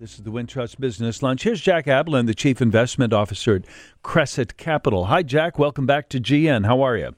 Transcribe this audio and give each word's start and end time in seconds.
This 0.00 0.14
is 0.14 0.24
the 0.24 0.32
Wintrust 0.32 0.80
Business 0.80 1.22
Lunch. 1.22 1.44
Here's 1.44 1.60
Jack 1.60 1.86
Ablin, 1.86 2.26
the 2.26 2.34
Chief 2.34 2.60
Investment 2.60 3.12
Officer 3.12 3.54
at 3.54 3.64
Cresset 4.02 4.56
Capital. 4.56 5.04
Hi, 5.04 5.22
Jack. 5.22 5.56
Welcome 5.56 5.86
back 5.86 6.08
to 6.08 6.20
GN. 6.20 6.66
How 6.66 6.82
are 6.82 6.96
you? 6.96 7.14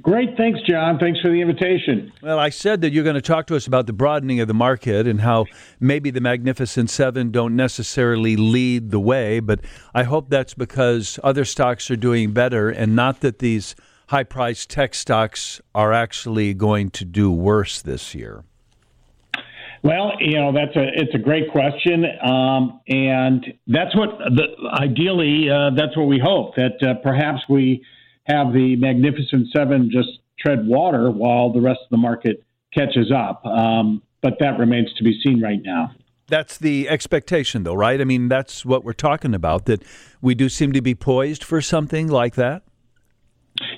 Great. 0.00 0.34
Thanks, 0.38 0.58
John. 0.66 0.98
Thanks 0.98 1.20
for 1.20 1.28
the 1.28 1.42
invitation. 1.42 2.10
Well, 2.22 2.38
I 2.38 2.48
said 2.48 2.80
that 2.80 2.94
you're 2.94 3.04
going 3.04 3.16
to 3.16 3.20
talk 3.20 3.46
to 3.48 3.56
us 3.56 3.66
about 3.66 3.86
the 3.86 3.92
broadening 3.92 4.40
of 4.40 4.48
the 4.48 4.54
market 4.54 5.06
and 5.06 5.20
how 5.20 5.44
maybe 5.80 6.10
the 6.10 6.22
Magnificent 6.22 6.88
Seven 6.88 7.30
don't 7.30 7.54
necessarily 7.54 8.36
lead 8.36 8.90
the 8.90 8.98
way, 8.98 9.40
but 9.40 9.60
I 9.92 10.04
hope 10.04 10.30
that's 10.30 10.54
because 10.54 11.20
other 11.22 11.44
stocks 11.44 11.90
are 11.90 11.96
doing 11.96 12.32
better 12.32 12.70
and 12.70 12.96
not 12.96 13.20
that 13.20 13.40
these 13.40 13.76
high 14.08 14.24
priced 14.24 14.70
tech 14.70 14.94
stocks 14.94 15.60
are 15.74 15.92
actually 15.92 16.54
going 16.54 16.88
to 16.92 17.04
do 17.04 17.30
worse 17.30 17.82
this 17.82 18.14
year. 18.14 18.44
Well, 19.82 20.12
you 20.20 20.38
know 20.38 20.52
that's 20.52 20.76
a 20.76 20.84
it's 20.94 21.14
a 21.14 21.18
great 21.18 21.50
question, 21.50 22.04
um, 22.24 22.80
and 22.86 23.44
that's 23.66 23.96
what 23.96 24.10
the, 24.18 24.46
ideally 24.72 25.50
uh, 25.50 25.70
that's 25.76 25.96
what 25.96 26.06
we 26.06 26.20
hope 26.22 26.54
that 26.54 26.80
uh, 26.82 26.94
perhaps 27.02 27.40
we 27.48 27.84
have 28.24 28.52
the 28.52 28.76
Magnificent 28.76 29.48
Seven 29.52 29.90
just 29.92 30.08
tread 30.38 30.66
water 30.66 31.10
while 31.10 31.52
the 31.52 31.60
rest 31.60 31.80
of 31.82 31.90
the 31.90 31.96
market 31.96 32.44
catches 32.72 33.10
up. 33.10 33.44
Um, 33.44 34.02
but 34.22 34.34
that 34.38 34.58
remains 34.58 34.92
to 34.94 35.04
be 35.04 35.20
seen 35.20 35.40
right 35.40 35.60
now. 35.62 35.90
That's 36.28 36.56
the 36.56 36.88
expectation, 36.88 37.64
though, 37.64 37.74
right? 37.74 38.00
I 38.00 38.04
mean, 38.04 38.28
that's 38.28 38.64
what 38.64 38.84
we're 38.84 38.92
talking 38.92 39.34
about. 39.34 39.66
That 39.66 39.82
we 40.20 40.36
do 40.36 40.48
seem 40.48 40.72
to 40.72 40.80
be 40.80 40.94
poised 40.94 41.42
for 41.42 41.60
something 41.60 42.06
like 42.06 42.36
that. 42.36 42.62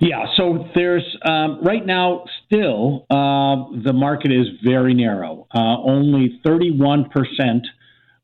Yeah, 0.01 0.27
so 0.37 0.69
there's 0.74 1.05
um, 1.27 1.60
right 1.62 1.84
now 1.84 2.24
still 2.46 3.06
uh, 3.10 3.70
the 3.84 3.92
market 3.92 4.32
is 4.32 4.46
very 4.62 4.95
narrow. 4.95 5.46
Uh, 5.55 5.77
only 5.82 6.41
31 6.45 7.10
percent 7.10 7.66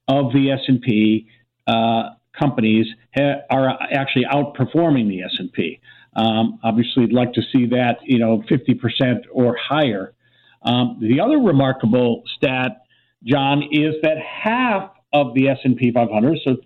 of 0.08 0.32
the 0.32 0.50
S 0.52 0.60
and 0.68 0.80
P 0.80 1.28
uh, 1.66 2.10
companies 2.38 2.86
ha- 3.14 3.42
are 3.50 3.68
actually 3.92 4.24
outperforming 4.24 5.08
the 5.08 5.22
S 5.22 5.32
and 5.38 5.52
P. 5.52 5.80
Um, 6.14 6.58
obviously, 6.62 7.04
I'd 7.04 7.12
like 7.12 7.32
to 7.34 7.42
see 7.52 7.66
that 7.66 7.98
you 8.02 8.18
know 8.18 8.42
50 8.48 8.74
percent 8.74 9.26
or 9.32 9.56
higher. 9.56 10.14
Um, 10.62 10.98
the 11.00 11.20
other 11.20 11.38
remarkable 11.38 12.22
stat, 12.36 12.82
John, 13.24 13.62
is 13.70 13.94
that 14.02 14.18
half 14.18 14.90
of 15.12 15.34
the 15.34 15.48
S 15.48 15.58
and 15.64 15.76
P 15.76 15.90
500, 15.92 16.38
so 16.44 16.56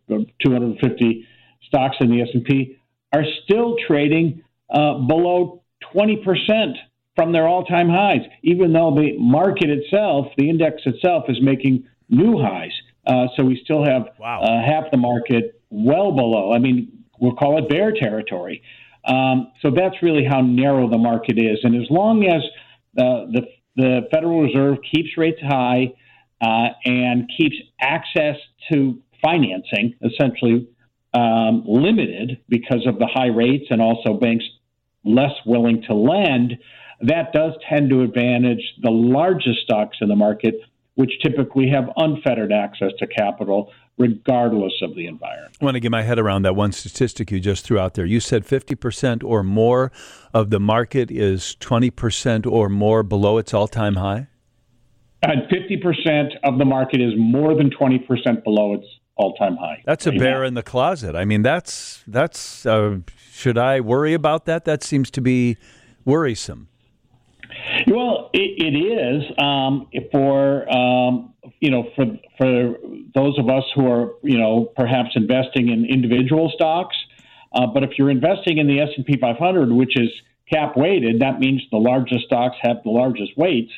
250 0.44 1.26
stocks 1.66 1.96
in 2.00 2.10
the 2.10 2.20
S 2.20 2.28
and 2.34 2.44
P, 2.44 2.76
are 3.12 3.24
still 3.44 3.76
trading 3.86 4.42
uh, 4.70 4.98
below 5.06 5.62
20% 5.94 6.74
from 7.16 7.32
their 7.32 7.46
all 7.46 7.64
time 7.64 7.88
highs, 7.88 8.22
even 8.42 8.72
though 8.72 8.94
the 8.94 9.16
market 9.18 9.70
itself, 9.70 10.26
the 10.36 10.48
index 10.48 10.82
itself, 10.84 11.24
is 11.28 11.38
making 11.40 11.84
new 12.08 12.38
highs. 12.38 12.72
Uh, 13.06 13.26
so 13.36 13.44
we 13.44 13.60
still 13.62 13.84
have 13.84 14.08
wow. 14.18 14.40
uh, 14.40 14.64
half 14.64 14.90
the 14.90 14.96
market 14.96 15.60
well 15.70 16.12
below. 16.12 16.52
I 16.52 16.58
mean, 16.58 17.04
we'll 17.20 17.36
call 17.36 17.58
it 17.58 17.68
bear 17.68 17.92
territory. 17.92 18.62
Um, 19.06 19.52
so 19.60 19.70
that's 19.70 19.96
really 20.02 20.24
how 20.24 20.40
narrow 20.40 20.88
the 20.88 20.98
market 20.98 21.38
is. 21.38 21.58
And 21.62 21.76
as 21.76 21.88
long 21.90 22.24
as 22.24 22.42
uh, 22.98 23.26
the, 23.32 23.42
the 23.76 24.00
Federal 24.10 24.42
Reserve 24.42 24.78
keeps 24.90 25.10
rates 25.18 25.40
high 25.42 25.92
uh, 26.40 26.68
and 26.84 27.30
keeps 27.36 27.56
access 27.80 28.36
to 28.72 29.00
financing, 29.22 29.94
essentially 30.02 30.68
um, 31.14 31.62
limited 31.66 32.40
because 32.48 32.86
of 32.86 32.98
the 32.98 33.06
high 33.06 33.28
rates 33.28 33.66
and 33.70 33.80
also 33.80 34.14
banks 34.14 34.44
less 35.04 35.32
willing 35.46 35.82
to 35.82 35.94
lend, 35.94 36.58
that 37.02 37.32
does 37.32 37.52
tend 37.68 37.90
to 37.90 38.02
advantage 38.02 38.62
the 38.82 38.90
largest 38.90 39.60
stocks 39.60 39.98
in 40.00 40.08
the 40.08 40.16
market, 40.16 40.54
which 40.94 41.12
typically 41.22 41.68
have 41.68 41.88
unfettered 41.96 42.52
access 42.52 42.90
to 42.98 43.06
capital 43.06 43.70
regardless 43.96 44.72
of 44.82 44.94
the 44.96 45.06
environment. 45.06 45.56
I 45.60 45.64
want 45.64 45.76
to 45.76 45.80
get 45.80 45.92
my 45.92 46.02
head 46.02 46.18
around 46.18 46.42
that 46.42 46.56
one 46.56 46.72
statistic 46.72 47.30
you 47.30 47.38
just 47.38 47.64
threw 47.64 47.78
out 47.78 47.94
there. 47.94 48.04
You 48.04 48.18
said 48.18 48.44
50% 48.44 49.22
or 49.22 49.44
more 49.44 49.92
of 50.32 50.50
the 50.50 50.58
market 50.58 51.10
is 51.10 51.56
20% 51.60 52.46
or 52.50 52.68
more 52.68 53.02
below 53.04 53.38
its 53.38 53.54
all 53.54 53.68
time 53.68 53.96
high? 53.96 54.26
And 55.22 55.42
50% 55.42 56.30
of 56.42 56.58
the 56.58 56.64
market 56.64 57.00
is 57.00 57.12
more 57.16 57.54
than 57.54 57.70
20% 57.70 58.44
below 58.44 58.74
its 58.74 58.86
all-time 59.16 59.56
high. 59.56 59.82
That's 59.84 60.06
a 60.06 60.12
bear 60.12 60.40
now. 60.40 60.48
in 60.48 60.54
the 60.54 60.62
closet. 60.62 61.14
I 61.14 61.24
mean, 61.24 61.42
that's 61.42 62.02
that's. 62.06 62.66
Uh, 62.66 62.98
should 63.32 63.58
I 63.58 63.80
worry 63.80 64.14
about 64.14 64.46
that? 64.46 64.64
That 64.64 64.82
seems 64.82 65.10
to 65.12 65.20
be 65.20 65.56
worrisome. 66.04 66.68
Well, 67.86 68.30
it, 68.32 68.62
it 68.62 68.76
is 68.76 69.22
um, 69.38 69.88
for 70.10 70.68
um, 70.72 71.34
you 71.60 71.70
know 71.70 71.88
for 71.96 72.06
for 72.38 72.76
those 73.14 73.38
of 73.38 73.48
us 73.48 73.64
who 73.74 73.88
are 73.88 74.12
you 74.22 74.38
know 74.38 74.72
perhaps 74.76 75.10
investing 75.14 75.68
in 75.68 75.84
individual 75.84 76.50
stocks. 76.54 76.96
Uh, 77.52 77.66
but 77.66 77.84
if 77.84 77.90
you're 77.98 78.10
investing 78.10 78.58
in 78.58 78.66
the 78.66 78.80
S 78.80 78.88
and 78.96 79.06
P 79.06 79.16
500, 79.20 79.70
which 79.70 79.96
is 79.96 80.08
cap 80.52 80.76
weighted, 80.76 81.20
that 81.20 81.38
means 81.38 81.62
the 81.70 81.78
largest 81.78 82.24
stocks 82.26 82.56
have 82.62 82.78
the 82.82 82.90
largest 82.90 83.36
weights. 83.36 83.70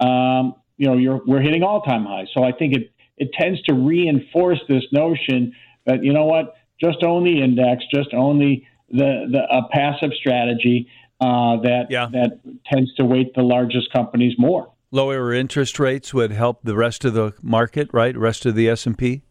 Um, 0.00 0.56
you 0.76 0.88
know, 0.88 0.96
you're, 0.96 1.20
we're 1.24 1.40
hitting 1.40 1.62
all 1.62 1.82
time 1.82 2.04
highs. 2.04 2.26
So 2.34 2.42
I 2.42 2.50
think 2.50 2.74
it 2.74 2.92
it 3.22 3.32
tends 3.38 3.62
to 3.62 3.74
reinforce 3.74 4.60
this 4.68 4.82
notion 4.90 5.52
that 5.86 6.02
you 6.02 6.12
know 6.12 6.26
what, 6.26 6.56
just 6.80 7.02
own 7.02 7.24
the 7.24 7.40
index, 7.40 7.84
just 7.94 8.12
own 8.12 8.38
the 8.38 8.62
the, 8.90 9.26
the 9.30 9.42
a 9.50 9.68
passive 9.70 10.10
strategy 10.14 10.88
uh, 11.20 11.56
that 11.62 11.86
yeah. 11.88 12.08
that 12.12 12.40
tends 12.66 12.92
to 12.94 13.04
weight 13.04 13.34
the 13.34 13.42
largest 13.42 13.92
companies 13.92 14.34
more. 14.38 14.70
Lower 14.90 15.32
interest 15.32 15.78
rates 15.78 16.12
would 16.12 16.32
help 16.32 16.60
the 16.64 16.76
rest 16.76 17.04
of 17.04 17.14
the 17.14 17.32
market, 17.40 17.88
right? 17.92 18.16
Rest 18.16 18.44
of 18.44 18.54
the 18.54 18.68
S 18.68 18.86
and 18.86 18.98
P. 18.98 19.22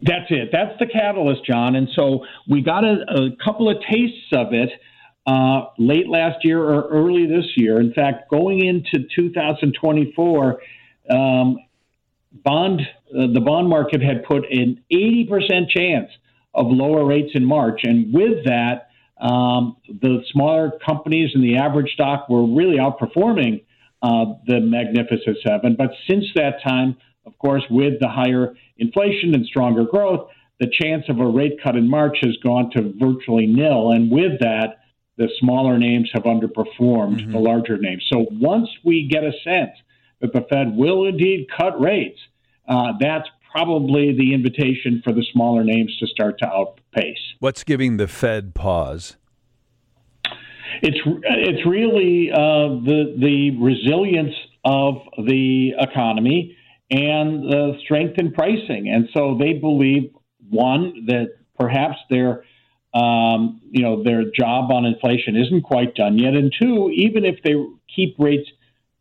That's 0.00 0.30
it. 0.30 0.48
That's 0.50 0.76
the 0.80 0.86
catalyst, 0.86 1.46
John. 1.46 1.76
And 1.76 1.88
so 1.94 2.24
we 2.48 2.62
got 2.62 2.84
a, 2.84 2.96
a 3.08 3.44
couple 3.44 3.70
of 3.70 3.76
tastes 3.88 4.32
of 4.32 4.52
it 4.52 4.70
uh, 5.26 5.66
late 5.78 6.08
last 6.08 6.38
year 6.42 6.60
or 6.60 6.88
early 6.88 7.26
this 7.26 7.52
year. 7.56 7.80
In 7.80 7.92
fact, 7.92 8.28
going 8.28 8.64
into 8.64 9.06
2024, 9.14 10.60
um, 11.10 11.58
bond 12.42 12.80
uh, 13.10 13.26
the 13.32 13.40
bond 13.40 13.68
market 13.68 14.02
had 14.02 14.24
put 14.24 14.44
an 14.50 14.82
80% 14.92 15.68
chance 15.70 16.10
of 16.52 16.66
lower 16.68 17.04
rates 17.04 17.30
in 17.34 17.44
March, 17.44 17.80
and 17.84 18.12
with 18.12 18.44
that, 18.44 18.88
um, 19.20 19.76
the 19.88 20.22
smaller 20.32 20.72
companies 20.84 21.30
and 21.34 21.42
the 21.42 21.56
average 21.56 21.92
stock 21.92 22.28
were 22.28 22.44
really 22.44 22.76
outperforming 22.76 23.64
uh, 24.02 24.34
the 24.46 24.60
Magnificent 24.60 25.38
Seven. 25.46 25.76
But 25.76 25.90
since 26.08 26.24
that 26.34 26.62
time, 26.62 26.96
of 27.26 27.38
course, 27.38 27.62
with 27.70 28.00
the 28.00 28.08
higher 28.08 28.54
inflation 28.76 29.34
and 29.34 29.46
stronger 29.46 29.84
growth, 29.84 30.28
the 30.60 30.70
chance 30.70 31.04
of 31.08 31.18
a 31.20 31.26
rate 31.26 31.58
cut 31.62 31.76
in 31.76 31.88
March 31.88 32.18
has 32.22 32.36
gone 32.42 32.70
to 32.72 32.92
virtually 32.98 33.46
nil. 33.46 33.92
And 33.92 34.10
with 34.10 34.40
that, 34.40 34.80
the 35.16 35.28
smaller 35.38 35.78
names 35.78 36.10
have 36.12 36.24
underperformed 36.24 37.20
mm-hmm. 37.20 37.32
the 37.32 37.38
larger 37.38 37.78
names. 37.78 38.04
So 38.12 38.26
once 38.30 38.68
we 38.84 39.08
get 39.08 39.24
a 39.24 39.32
sense 39.44 39.76
that 40.20 40.32
the 40.32 40.42
Fed 40.50 40.76
will 40.76 41.06
indeed 41.06 41.46
cut 41.56 41.80
rates, 41.80 42.18
uh, 42.68 42.92
that's 43.00 43.28
probably 43.52 44.16
the 44.16 44.34
invitation 44.34 45.00
for 45.04 45.12
the 45.12 45.24
smaller 45.32 45.62
names 45.62 45.96
to 45.98 46.06
start 46.06 46.38
to 46.40 46.46
outpace. 46.46 47.18
What's 47.38 47.62
giving 47.62 47.98
the 47.98 48.08
Fed 48.08 48.54
pause? 48.54 49.16
It's 50.82 50.98
it's 51.22 51.66
really 51.66 52.30
uh, 52.32 52.82
the 52.84 53.14
the 53.16 53.56
resilience 53.60 54.34
of 54.64 54.96
the 55.16 55.72
economy 55.78 56.56
and 56.90 57.44
the 57.44 57.78
strength 57.84 58.18
in 58.18 58.32
pricing, 58.32 58.88
and 58.88 59.08
so 59.14 59.36
they 59.38 59.52
believe 59.52 60.10
one 60.50 61.06
that 61.06 61.36
perhaps 61.58 61.96
their 62.10 62.44
um, 62.92 63.60
you 63.70 63.82
know 63.82 64.02
their 64.02 64.24
job 64.30 64.72
on 64.72 64.84
inflation 64.84 65.36
isn't 65.36 65.62
quite 65.62 65.94
done 65.94 66.18
yet, 66.18 66.34
and 66.34 66.52
two, 66.60 66.90
even 66.90 67.24
if 67.24 67.36
they 67.44 67.54
keep 67.94 68.16
rates 68.18 68.48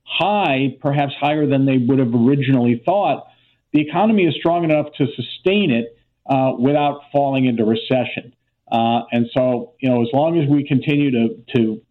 high, 0.04 0.78
perhaps 0.82 1.14
higher 1.20 1.48
than 1.48 1.66
they 1.66 1.78
would 1.78 2.00
have 2.00 2.14
originally 2.14 2.82
thought, 2.86 3.28
the 3.72 3.82
economy 3.82 4.26
is 4.26 4.36
strong 4.36 4.64
enough 4.64 4.88
to 4.98 5.08
sustain 5.16 5.72
it 5.72 5.98
uh, 6.30 6.54
without 6.58 7.02
falling 7.12 7.46
into 7.46 7.66
recession. 7.66 8.34
Uh, 8.72 9.02
and 9.12 9.28
so, 9.34 9.74
you 9.80 9.90
know, 9.90 10.02
as 10.02 10.08
long 10.14 10.40
as 10.40 10.48
we 10.50 10.66
continue 10.66 11.12
to 11.12 11.44
to 11.56 11.82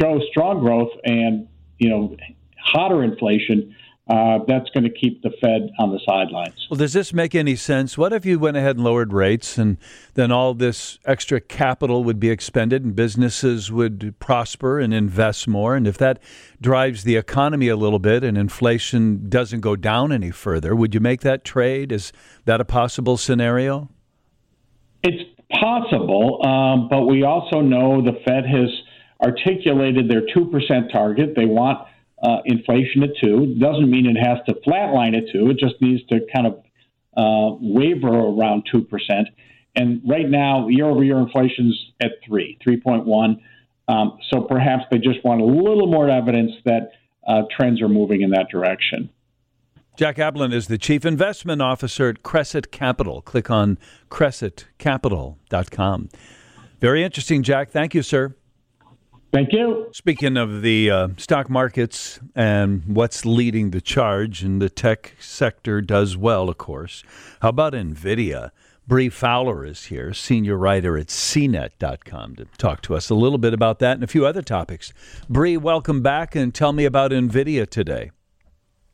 show 0.00 0.20
strong 0.30 0.60
growth 0.60 0.90
and 1.04 1.48
you 1.78 1.88
know 1.88 2.16
hotter 2.58 3.02
inflation, 3.02 3.74
uh, 4.08 4.38
that's 4.46 4.70
going 4.70 4.84
to 4.84 4.90
keep 4.90 5.22
the 5.22 5.30
Fed 5.40 5.68
on 5.80 5.90
the 5.90 5.98
sidelines. 6.06 6.66
Well, 6.70 6.78
does 6.78 6.92
this 6.92 7.12
make 7.12 7.34
any 7.34 7.56
sense? 7.56 7.98
What 7.98 8.12
if 8.12 8.24
you 8.24 8.38
went 8.38 8.56
ahead 8.56 8.76
and 8.76 8.84
lowered 8.84 9.12
rates, 9.12 9.58
and 9.58 9.78
then 10.14 10.30
all 10.30 10.54
this 10.54 11.00
extra 11.04 11.40
capital 11.40 12.04
would 12.04 12.20
be 12.20 12.30
expended, 12.30 12.84
and 12.84 12.94
businesses 12.94 13.72
would 13.72 14.14
prosper 14.20 14.78
and 14.78 14.94
invest 14.94 15.48
more? 15.48 15.74
And 15.74 15.88
if 15.88 15.98
that 15.98 16.20
drives 16.60 17.02
the 17.02 17.16
economy 17.16 17.68
a 17.68 17.76
little 17.76 17.98
bit, 17.98 18.22
and 18.22 18.38
inflation 18.38 19.28
doesn't 19.28 19.60
go 19.60 19.74
down 19.74 20.12
any 20.12 20.30
further, 20.30 20.76
would 20.76 20.94
you 20.94 21.00
make 21.00 21.22
that 21.22 21.44
trade? 21.44 21.90
Is 21.90 22.12
that 22.44 22.60
a 22.60 22.64
possible 22.64 23.16
scenario? 23.16 23.88
It's 25.02 25.30
possible, 25.50 26.46
um, 26.46 26.88
but 26.88 27.06
we 27.06 27.24
also 27.24 27.60
know 27.60 28.02
the 28.02 28.20
Fed 28.24 28.44
has 28.46 28.68
articulated 29.20 30.08
their 30.08 30.22
two 30.32 30.46
percent 30.46 30.92
target. 30.92 31.34
They 31.34 31.46
want 31.46 31.88
uh, 32.22 32.38
inflation 32.44 33.02
at 33.02 33.10
two. 33.22 33.56
Doesn't 33.58 33.90
mean 33.90 34.06
it 34.06 34.16
has 34.16 34.38
to 34.48 34.54
flatline 34.66 35.16
at 35.16 35.24
two. 35.32 35.50
It 35.50 35.58
just 35.58 35.74
needs 35.80 36.04
to 36.06 36.20
kind 36.34 36.46
of 36.46 36.62
uh, 37.16 37.56
waver 37.60 38.08
around 38.08 38.64
2%. 38.72 38.86
And 39.74 40.00
right 40.06 40.28
now, 40.28 40.68
year 40.68 40.86
over 40.86 41.02
year 41.04 41.18
inflation's 41.18 41.92
at 42.00 42.12
3, 42.26 42.58
3.1. 42.66 43.40
Um, 43.88 44.18
so 44.30 44.40
perhaps 44.42 44.84
they 44.90 44.98
just 44.98 45.24
want 45.24 45.40
a 45.40 45.44
little 45.44 45.86
more 45.86 46.10
evidence 46.10 46.52
that 46.64 46.92
uh, 47.26 47.42
trends 47.54 47.80
are 47.82 47.88
moving 47.88 48.22
in 48.22 48.30
that 48.30 48.48
direction. 48.50 49.10
Jack 49.96 50.16
Ablin 50.16 50.52
is 50.52 50.66
the 50.68 50.76
Chief 50.76 51.06
Investment 51.06 51.62
Officer 51.62 52.08
at 52.10 52.22
Cresset 52.22 52.70
Capital. 52.70 53.22
Click 53.22 53.50
on 53.50 53.78
cressetcapital.com. 54.10 56.08
Very 56.80 57.02
interesting, 57.02 57.42
Jack. 57.42 57.70
Thank 57.70 57.94
you, 57.94 58.02
sir. 58.02 58.34
Thank 59.32 59.52
you. 59.52 59.88
Speaking 59.92 60.36
of 60.36 60.62
the 60.62 60.90
uh, 60.90 61.08
stock 61.16 61.50
markets 61.50 62.20
and 62.34 62.84
what's 62.86 63.26
leading 63.26 63.70
the 63.70 63.80
charge, 63.80 64.42
and 64.42 64.62
the 64.62 64.70
tech 64.70 65.14
sector 65.18 65.80
does 65.80 66.16
well, 66.16 66.48
of 66.48 66.58
course. 66.58 67.02
How 67.42 67.50
about 67.50 67.74
NVIDIA? 67.74 68.50
Bree 68.86 69.08
Fowler 69.08 69.64
is 69.64 69.86
here, 69.86 70.14
senior 70.14 70.56
writer 70.56 70.96
at 70.96 71.08
CNET.com, 71.08 72.36
to 72.36 72.44
talk 72.56 72.82
to 72.82 72.94
us 72.94 73.10
a 73.10 73.16
little 73.16 73.38
bit 73.38 73.52
about 73.52 73.80
that 73.80 73.96
and 73.96 74.04
a 74.04 74.06
few 74.06 74.24
other 74.24 74.42
topics. 74.42 74.92
Bree, 75.28 75.56
welcome 75.56 76.02
back 76.02 76.36
and 76.36 76.54
tell 76.54 76.72
me 76.72 76.84
about 76.84 77.10
NVIDIA 77.10 77.68
today. 77.68 78.12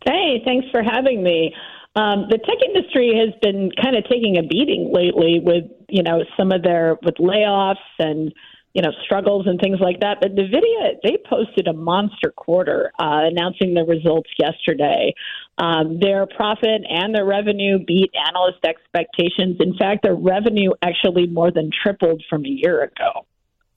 Hey, 0.07 0.43
thanks 0.47 0.67
for 0.71 0.83
having 0.83 1.23
me. 1.23 1.55
Um, 1.95 2.27
the 2.31 2.39
tech 2.39 2.57
industry 2.67 3.13
has 3.15 3.39
been 3.43 3.71
kind 3.83 3.95
of 3.95 4.05
taking 4.05 4.39
a 4.39 4.43
beating 4.43 4.91
lately 4.95 5.41
with, 5.41 5.65
you 5.91 6.03
know, 6.03 6.25
some 6.39 6.53
of 6.53 6.63
their 6.63 6.97
with 7.03 7.17
layoffs 7.17 7.77
and 7.99 8.33
you 8.75 8.83
know 8.83 8.91
struggles 9.05 9.47
and 9.47 9.61
things 9.61 9.79
like 9.81 10.01
that. 10.01 10.19
But 10.21 10.35
Nvidia 10.35 10.97
they 11.03 11.19
posted 11.29 11.69
a 11.69 11.73
monster 11.73 12.31
quarter, 12.31 12.93
uh, 12.99 13.29
announcing 13.31 13.75
the 13.75 13.85
results 13.85 14.31
yesterday. 14.39 15.15
Um, 15.59 15.99
their 16.01 16.27
profit 16.27 16.83
and 16.89 17.15
their 17.15 17.27
revenue 17.27 17.79
beat 17.87 18.11
analyst 18.29 18.65
expectations. 18.65 19.59
In 19.61 19.77
fact, 19.77 20.03
their 20.03 20.15
revenue 20.15 20.71
actually 20.83 21.27
more 21.27 21.51
than 21.51 21.71
tripled 21.83 22.23
from 22.29 22.45
a 22.45 22.49
year 22.49 22.83
ago. 22.83 23.27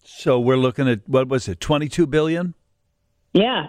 So 0.03 0.39
we're 0.39 0.57
looking 0.57 0.87
at 0.87 1.07
what 1.07 1.27
was 1.27 1.47
it, 1.47 1.59
twenty 1.59 1.89
two 1.89 2.07
billion? 2.07 2.53
Yeah. 3.33 3.67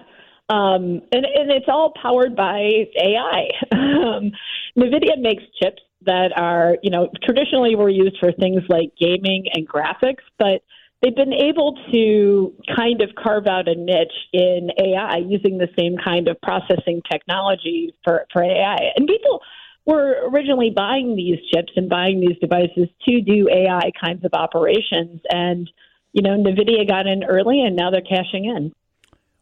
Um, 0.48 1.02
and, 1.10 1.26
and 1.26 1.50
it's 1.50 1.66
all 1.68 1.92
powered 2.00 2.36
by 2.36 2.86
AI. 3.02 3.48
um, 3.72 4.30
NVIDIA 4.78 5.18
makes 5.18 5.42
chips 5.60 5.82
that 6.02 6.30
are, 6.36 6.76
you 6.82 6.90
know, 6.90 7.08
traditionally 7.24 7.74
were 7.74 7.88
used 7.88 8.16
for 8.20 8.30
things 8.30 8.62
like 8.68 8.92
gaming 8.98 9.46
and 9.52 9.68
graphics, 9.68 10.22
but 10.38 10.62
they've 11.06 11.14
been 11.14 11.32
able 11.32 11.78
to 11.92 12.52
kind 12.76 13.00
of 13.00 13.10
carve 13.14 13.46
out 13.46 13.68
a 13.68 13.74
niche 13.76 14.12
in 14.32 14.70
AI 14.76 15.18
using 15.18 15.58
the 15.58 15.68
same 15.78 15.96
kind 16.02 16.26
of 16.26 16.40
processing 16.40 17.00
technology 17.10 17.94
for, 18.02 18.26
for 18.32 18.42
AI. 18.42 18.76
And 18.96 19.06
people 19.06 19.40
were 19.84 20.28
originally 20.28 20.70
buying 20.74 21.14
these 21.14 21.38
chips 21.54 21.72
and 21.76 21.88
buying 21.88 22.18
these 22.20 22.36
devices 22.40 22.88
to 23.08 23.20
do 23.20 23.48
AI 23.48 23.92
kinds 24.02 24.24
of 24.24 24.32
operations. 24.34 25.20
And, 25.30 25.70
you 26.12 26.22
know, 26.22 26.30
NVIDIA 26.30 26.88
got 26.88 27.06
in 27.06 27.22
early 27.22 27.60
and 27.60 27.76
now 27.76 27.90
they're 27.92 28.00
cashing 28.00 28.46
in. 28.46 28.72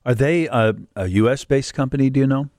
Are 0.05 0.15
they 0.15 0.47
a, 0.49 0.75
a 0.97 1.07
U.S. 1.07 1.45
based 1.45 1.73
company, 1.73 2.11
do 2.11 2.21
you 2.21 2.27
know? 2.27 2.51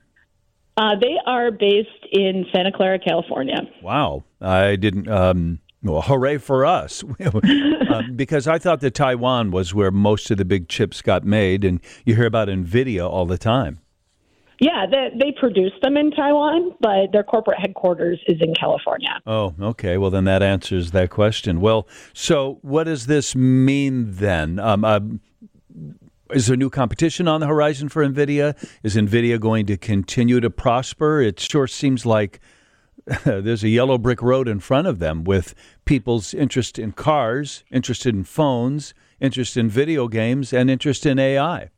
Uh, 0.78 0.96
they 1.00 1.16
are 1.28 1.52
based 1.52 1.90
in 2.12 2.46
Santa 2.52 2.72
Clara, 2.72 2.98
California. 2.98 3.62
Wow. 3.84 4.24
I 4.42 4.76
didn't. 4.76 5.08
Um, 5.08 5.60
well, 5.86 6.02
hooray 6.02 6.38
for 6.38 6.66
us. 6.66 7.04
uh, 7.20 8.02
because 8.16 8.48
I 8.48 8.58
thought 8.58 8.82
that 8.82 8.94
Taiwan 8.94 9.52
was 9.52 9.74
where 9.74 9.92
most 9.92 10.32
of 10.32 10.38
the 10.38 10.46
big 10.46 10.68
chips 10.68 11.02
got 11.02 11.24
made, 11.24 11.64
and 11.64 11.80
you 12.06 12.16
hear 12.16 12.26
about 12.26 12.48
NVIDIA 12.48 13.08
all 13.08 13.26
the 13.26 13.38
time. 13.38 13.80
Yeah, 14.60 14.86
they, 14.90 15.10
they 15.20 15.32
produce 15.38 15.74
them 15.82 15.98
in 15.98 16.12
Taiwan, 16.12 16.72
but 16.80 17.12
their 17.12 17.24
corporate 17.24 17.60
headquarters 17.60 18.20
is 18.28 18.42
in 18.42 18.54
California. 18.56 19.20
Oh, 19.28 19.54
okay. 19.60 19.98
Well, 19.98 20.10
then 20.10 20.24
that 20.26 20.42
answers 20.42 20.92
that 20.92 21.10
question. 21.10 21.60
Well, 21.60 21.88
so 22.14 22.60
what 22.62 22.86
does 22.86 23.06
this 23.08 23.36
mean 23.36 24.14
then? 24.14 24.60
Um, 24.60 24.86
uh, 24.86 25.02
is 26.32 26.48
there 26.48 26.56
new 26.56 26.70
competition 26.70 27.28
on 27.28 27.42
the 27.42 27.48
horizon 27.48 27.90
for 27.90 28.06
NVIDIA? 28.08 28.56
Is 28.82 28.96
NVIDIA 28.96 29.40
going 29.40 29.66
to 29.66 29.78
continue 29.78 30.40
to 30.40 30.50
prosper? 30.50 31.22
It 31.22 31.40
sure 31.40 31.68
seems 31.68 32.06
like 32.06 32.40
there's 33.26 33.64
a 33.64 33.70
yellow 33.70 33.98
brick 33.98 34.22
road 34.22 34.48
in 34.48 34.60
front 34.60 34.88
of 34.88 35.00
them 35.00 35.24
with 35.24 35.54
people's 35.86 36.34
interest 36.34 36.80
in 36.80 36.92
cars, 36.92 37.64
interested 37.72 38.16
in 38.16 38.24
phones, 38.24 38.94
interest 39.20 39.58
in 39.58 39.70
video 39.70 40.08
games, 40.08 40.52
and 40.52 40.70
interest 40.70 41.06
in 41.06 41.20
AI. 41.20 41.70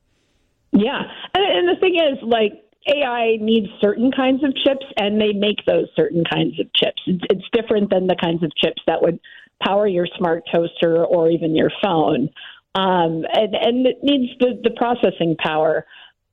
Yeah. 0.72 1.02
And, 1.34 1.68
the 1.68 1.80
thing 1.80 1.96
is, 1.96 2.18
like, 2.24 2.54
AI 2.88 3.38
needs 3.42 3.68
certain 3.82 4.12
kinds 4.12 4.44
of 4.44 4.54
chips, 4.56 4.86
and 4.98 5.20
they 5.20 5.34
make 5.34 5.58
those 5.66 5.88
certain 5.96 6.24
kinds 6.24 6.60
of 6.60 6.68
chips. 6.74 7.02
It's 7.06 7.46
different 7.52 7.90
than 7.90 8.08
the 8.08 8.16
kinds 8.16 8.44
of 8.44 8.56
chips 8.56 8.82
that 8.88 9.02
would 9.02 9.20
power 9.62 9.88
your 9.88 10.08
smart 10.18 10.44
toaster 10.54 11.04
or 11.04 11.30
even 11.30 11.56
your 11.56 11.72
phone. 11.84 12.30
Um, 12.76 13.26
and, 13.34 13.56
and 13.56 13.88
it 13.88 13.98
needs 14.04 14.32
the, 14.40 14.60
the 14.64 14.72
processing 14.78 15.36
power. 15.44 15.86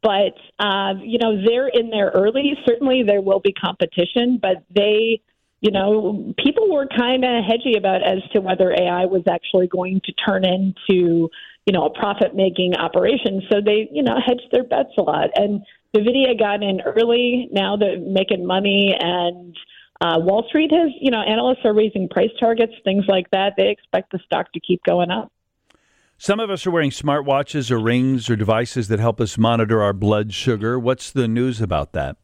But 0.04 0.36
uh, 0.62 0.94
you 1.02 1.18
know, 1.18 1.42
they're 1.42 1.68
in 1.68 1.88
there 1.88 2.10
early. 2.14 2.52
Certainly, 2.68 3.04
there 3.04 3.22
will 3.22 3.40
be 3.40 3.52
competition, 3.52 4.38
but 4.40 4.62
they, 4.68 5.22
you 5.62 5.70
know, 5.70 6.34
people 6.36 6.70
were 6.70 6.86
kind 6.86 7.24
of 7.24 7.42
hedgy 7.42 7.78
about 7.78 8.02
as 8.02 8.18
to 8.34 8.40
whether 8.40 8.70
AI 8.70 9.06
was 9.06 9.22
actually 9.26 9.66
going 9.66 10.02
to 10.04 10.12
turn 10.12 10.44
into, 10.44 11.30
you 11.64 11.72
know, 11.72 11.86
a 11.86 11.90
profit-making 11.98 12.76
operation. 12.76 13.40
So 13.50 13.62
they, 13.64 13.88
you 13.90 14.02
know, 14.02 14.16
hedged 14.24 14.48
their 14.52 14.64
bets 14.64 14.90
a 14.98 15.02
lot. 15.02 15.30
And 15.36 15.62
Nvidia 15.96 16.38
got 16.38 16.62
in 16.62 16.82
early. 16.82 17.48
Now 17.50 17.78
they're 17.78 17.98
making 17.98 18.46
money, 18.46 18.94
and 19.00 19.56
uh, 20.02 20.18
Wall 20.18 20.44
Street 20.48 20.70
has, 20.70 20.90
you 21.00 21.10
know, 21.10 21.22
analysts 21.22 21.64
are 21.64 21.72
raising 21.72 22.10
price 22.10 22.32
targets, 22.38 22.74
things 22.84 23.06
like 23.08 23.30
that. 23.30 23.54
They 23.56 23.70
expect 23.70 24.12
the 24.12 24.18
stock 24.26 24.52
to 24.52 24.60
keep 24.60 24.82
going 24.84 25.10
up. 25.10 25.32
Some 26.18 26.40
of 26.40 26.48
us 26.48 26.66
are 26.66 26.70
wearing 26.70 26.90
smartwatches 26.90 27.70
or 27.70 27.78
rings 27.78 28.30
or 28.30 28.36
devices 28.36 28.88
that 28.88 29.00
help 29.00 29.20
us 29.20 29.36
monitor 29.36 29.82
our 29.82 29.92
blood 29.92 30.32
sugar. 30.32 30.78
What's 30.78 31.10
the 31.10 31.28
news 31.28 31.60
about 31.60 31.92
that? 31.92 32.16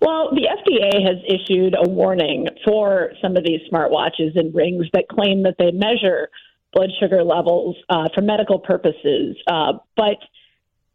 Well, 0.00 0.30
the 0.34 0.48
FDA 0.48 1.02
has 1.02 1.16
issued 1.26 1.74
a 1.74 1.88
warning 1.88 2.48
for 2.64 3.12
some 3.22 3.36
of 3.36 3.44
these 3.44 3.60
smartwatches 3.72 4.38
and 4.38 4.54
rings 4.54 4.86
that 4.92 5.08
claim 5.08 5.42
that 5.44 5.54
they 5.58 5.70
measure 5.70 6.28
blood 6.74 6.90
sugar 7.00 7.22
levels 7.22 7.76
uh, 7.88 8.08
for 8.14 8.20
medical 8.20 8.58
purposes. 8.58 9.36
Uh, 9.46 9.74
but 9.96 10.18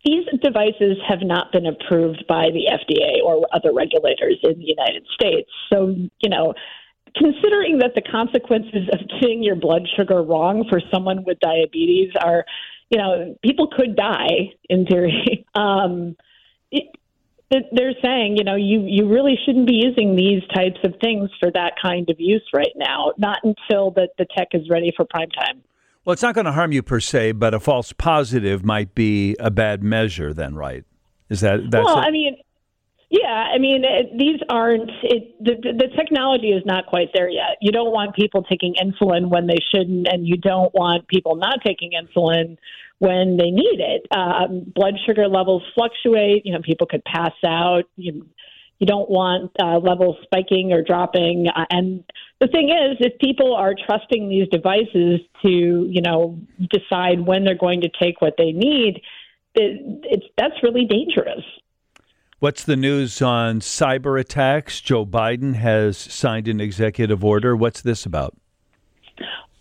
these 0.05 0.25
devices 0.43 0.97
have 1.07 1.19
not 1.21 1.51
been 1.51 1.65
approved 1.65 2.23
by 2.27 2.49
the 2.53 2.67
FDA 2.71 3.23
or 3.23 3.47
other 3.51 3.73
regulators 3.73 4.37
in 4.43 4.59
the 4.59 4.65
United 4.65 5.05
States. 5.13 5.49
So, 5.71 5.95
you 6.19 6.29
know, 6.29 6.53
considering 7.19 7.79
that 7.79 7.91
the 7.93 8.01
consequences 8.01 8.89
of 8.91 8.99
getting 9.19 9.43
your 9.43 9.55
blood 9.55 9.83
sugar 9.95 10.23
wrong 10.23 10.65
for 10.69 10.81
someone 10.91 11.23
with 11.25 11.39
diabetes 11.39 12.11
are, 12.23 12.45
you 12.89 12.97
know, 12.97 13.35
people 13.43 13.67
could 13.67 13.95
die 13.95 14.53
in 14.69 14.85
theory. 14.85 15.45
Um, 15.55 16.15
it, 17.51 17.65
they're 17.71 17.95
saying, 18.03 18.37
you 18.37 18.43
know, 18.43 18.55
you 18.55 18.81
you 18.85 19.09
really 19.09 19.37
shouldn't 19.45 19.67
be 19.67 19.81
using 19.83 20.15
these 20.15 20.43
types 20.53 20.79
of 20.83 20.93
things 21.01 21.29
for 21.39 21.51
that 21.51 21.73
kind 21.81 22.09
of 22.09 22.17
use 22.19 22.47
right 22.53 22.73
now. 22.75 23.11
Not 23.17 23.39
until 23.43 23.91
the 23.91 24.07
the 24.17 24.25
tech 24.37 24.49
is 24.53 24.69
ready 24.69 24.93
for 24.95 25.05
prime 25.05 25.29
time. 25.29 25.63
Well, 26.05 26.13
it's 26.13 26.21
not 26.21 26.35
going 26.35 26.45
to 26.45 26.51
harm 26.51 26.71
you 26.71 26.83
per 26.83 26.99
se, 26.99 27.33
but 27.33 27.53
a 27.53 27.59
false 27.59 27.91
positive 27.91 28.63
might 28.63 28.95
be 28.95 29.35
a 29.39 29.49
bad 29.49 29.83
measure. 29.83 30.33
Then, 30.33 30.55
right? 30.55 30.85
Is 31.29 31.41
that 31.41 31.71
that's? 31.71 31.83
Well, 31.83 31.97
it? 31.97 32.01
I 32.01 32.11
mean, 32.11 32.37
yeah, 33.09 33.47
I 33.53 33.57
mean, 33.57 33.83
these 34.17 34.39
aren't, 34.49 34.91
it, 35.01 35.43
the, 35.43 35.55
the 35.61 35.87
technology 35.97 36.49
is 36.49 36.63
not 36.65 36.85
quite 36.85 37.09
there 37.13 37.29
yet. 37.29 37.57
You 37.59 37.71
don't 37.71 37.91
want 37.91 38.15
people 38.15 38.43
taking 38.43 38.75
insulin 38.75 39.29
when 39.29 39.47
they 39.47 39.57
shouldn't, 39.73 40.07
and 40.07 40.27
you 40.27 40.37
don't 40.37 40.71
want 40.75 41.07
people 41.07 41.35
not 41.35 41.59
taking 41.65 41.91
insulin 41.93 42.57
when 42.99 43.37
they 43.37 43.49
need 43.49 43.79
it. 43.79 44.05
Um, 44.15 44.71
blood 44.75 44.93
sugar 45.07 45.27
levels 45.27 45.63
fluctuate. 45.73 46.45
You 46.45 46.53
know, 46.53 46.61
people 46.61 46.85
could 46.85 47.03
pass 47.03 47.33
out. 47.43 47.85
You, 47.95 48.27
you 48.77 48.85
don't 48.85 49.09
want 49.09 49.51
uh, 49.59 49.79
levels 49.79 50.17
spiking 50.23 50.71
or 50.71 50.83
dropping. 50.83 51.47
Uh, 51.47 51.65
and 51.71 52.03
the 52.39 52.47
thing 52.47 52.69
is, 52.69 52.97
if 52.99 53.17
people 53.19 53.55
are 53.55 53.73
trusting 53.87 54.29
these 54.29 54.47
devices 54.49 55.21
to, 55.41 55.49
you 55.49 56.01
know, 56.03 56.39
decide 56.69 57.21
when 57.21 57.43
they're 57.43 57.57
going 57.57 57.81
to 57.81 57.89
take 57.99 58.21
what 58.21 58.35
they 58.37 58.51
need, 58.51 59.01
it, 59.55 59.81
it's 60.03 60.25
that's 60.37 60.61
really 60.61 60.85
dangerous. 60.85 61.43
What's 62.39 62.63
the 62.63 62.77
news 62.77 63.21
on 63.21 63.59
cyber 63.59 64.17
attacks? 64.17 64.79
Joe 64.79 65.05
Biden 65.05 65.55
has 65.55 65.97
signed 65.97 66.47
an 66.47 66.61
executive 66.61 67.21
order. 67.25 67.53
What's 67.53 67.81
this 67.81 68.05
about? 68.05 68.33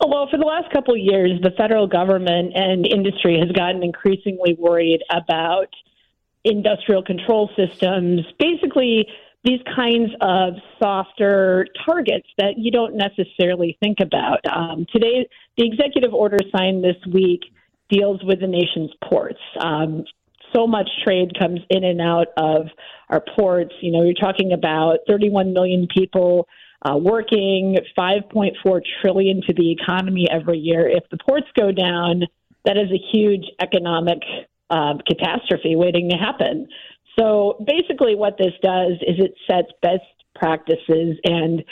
Well, 0.00 0.28
for 0.30 0.38
the 0.38 0.44
last 0.44 0.72
couple 0.72 0.94
of 0.94 1.00
years, 1.00 1.40
the 1.42 1.50
federal 1.58 1.88
government 1.88 2.52
and 2.54 2.86
industry 2.86 3.36
has 3.40 3.50
gotten 3.50 3.82
increasingly 3.82 4.54
worried 4.56 5.02
about 5.10 5.66
industrial 6.44 7.02
control 7.02 7.50
systems, 7.56 8.20
basically 8.38 9.08
these 9.42 9.60
kinds 9.74 10.12
of 10.20 10.54
softer 10.80 11.66
targets 11.84 12.28
that 12.38 12.58
you 12.58 12.70
don't 12.70 12.94
necessarily 12.94 13.76
think 13.82 13.98
about. 14.00 14.38
Um, 14.46 14.86
today, 14.92 15.28
the 15.56 15.66
executive 15.66 16.14
order 16.14 16.38
signed 16.56 16.84
this 16.84 16.96
week 17.12 17.40
deals 17.88 18.22
with 18.22 18.38
the 18.40 18.46
nation's 18.46 18.92
ports. 19.02 19.40
Um, 19.58 20.04
so 20.54 20.66
much 20.66 20.88
trade 21.04 21.38
comes 21.38 21.60
in 21.70 21.84
and 21.84 22.00
out 22.00 22.28
of 22.36 22.66
our 23.08 23.22
ports. 23.36 23.74
You 23.80 23.92
know, 23.92 24.02
you're 24.02 24.14
talking 24.14 24.52
about 24.52 24.98
31 25.08 25.52
million 25.52 25.86
people 25.94 26.48
uh, 26.82 26.96
working, 26.96 27.76
5.4 27.98 28.80
trillion 29.00 29.42
to 29.46 29.54
the 29.54 29.72
economy 29.72 30.26
every 30.30 30.58
year. 30.58 30.88
If 30.88 31.04
the 31.10 31.18
ports 31.18 31.46
go 31.58 31.72
down, 31.72 32.22
that 32.64 32.76
is 32.76 32.90
a 32.92 33.16
huge 33.16 33.44
economic 33.60 34.18
uh, 34.70 34.94
catastrophe 35.06 35.74
waiting 35.76 36.10
to 36.10 36.16
happen. 36.16 36.68
So 37.18 37.64
basically, 37.66 38.14
what 38.14 38.38
this 38.38 38.52
does 38.62 38.92
is 39.06 39.16
it 39.18 39.34
sets 39.50 39.72
best 39.82 40.04
practices 40.34 41.18
and 41.24 41.64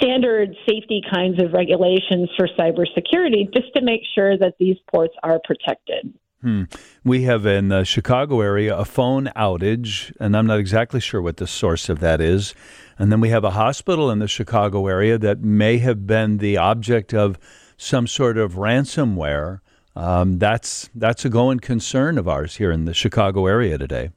standard 0.00 0.54
safety 0.68 1.02
kinds 1.12 1.42
of 1.42 1.52
regulations 1.52 2.28
for 2.36 2.48
cybersecurity 2.58 3.52
just 3.54 3.72
to 3.76 3.82
make 3.82 4.00
sure 4.14 4.36
that 4.38 4.54
these 4.58 4.76
ports 4.92 5.14
are 5.22 5.40
protected. 5.44 6.12
Hmm. 6.42 6.64
We 7.04 7.24
have 7.24 7.44
in 7.44 7.68
the 7.68 7.84
Chicago 7.84 8.40
area 8.40 8.74
a 8.74 8.86
phone 8.86 9.26
outage, 9.36 10.14
and 10.18 10.34
I'm 10.34 10.46
not 10.46 10.58
exactly 10.58 10.98
sure 10.98 11.20
what 11.20 11.36
the 11.36 11.46
source 11.46 11.90
of 11.90 12.00
that 12.00 12.20
is. 12.20 12.54
And 12.98 13.12
then 13.12 13.20
we 13.20 13.28
have 13.28 13.44
a 13.44 13.50
hospital 13.50 14.10
in 14.10 14.20
the 14.20 14.28
Chicago 14.28 14.86
area 14.86 15.18
that 15.18 15.40
may 15.40 15.78
have 15.78 16.06
been 16.06 16.38
the 16.38 16.56
object 16.56 17.12
of 17.12 17.38
some 17.76 18.06
sort 18.06 18.38
of 18.38 18.54
ransomware. 18.54 19.60
Um, 19.94 20.38
that's 20.38 20.88
that's 20.94 21.24
a 21.24 21.28
going 21.28 21.60
concern 21.60 22.16
of 22.16 22.28
ours 22.28 22.56
here 22.56 22.70
in 22.70 22.86
the 22.86 22.94
Chicago 22.94 23.46
area 23.46 23.76
today. 23.76 24.10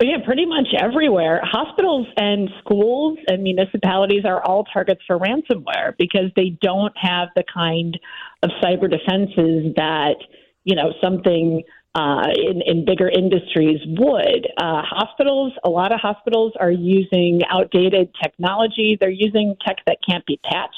Yeah, 0.00 0.18
pretty 0.24 0.46
much 0.46 0.68
everywhere. 0.80 1.40
Hospitals 1.44 2.06
and 2.16 2.48
schools 2.60 3.18
and 3.28 3.42
municipalities 3.42 4.24
are 4.24 4.42
all 4.42 4.64
targets 4.64 5.02
for 5.06 5.18
ransomware 5.18 5.96
because 5.98 6.30
they 6.34 6.58
don't 6.60 6.94
have 6.96 7.28
the 7.36 7.44
kind 7.52 7.98
of 8.42 8.50
cyber 8.62 8.90
defenses 8.90 9.74
that 9.76 10.16
you 10.64 10.76
know 10.76 10.92
something 11.02 11.62
uh, 11.94 12.24
in, 12.34 12.62
in 12.64 12.84
bigger 12.84 13.08
industries 13.08 13.80
would. 13.86 14.46
Uh, 14.56 14.82
hospitals, 14.82 15.52
a 15.64 15.68
lot 15.68 15.92
of 15.92 16.00
hospitals 16.00 16.52
are 16.58 16.70
using 16.70 17.42
outdated 17.50 18.10
technology. 18.22 18.96
They're 18.98 19.10
using 19.10 19.56
tech 19.66 19.76
that 19.86 19.98
can't 20.08 20.24
be 20.24 20.40
patched, 20.42 20.74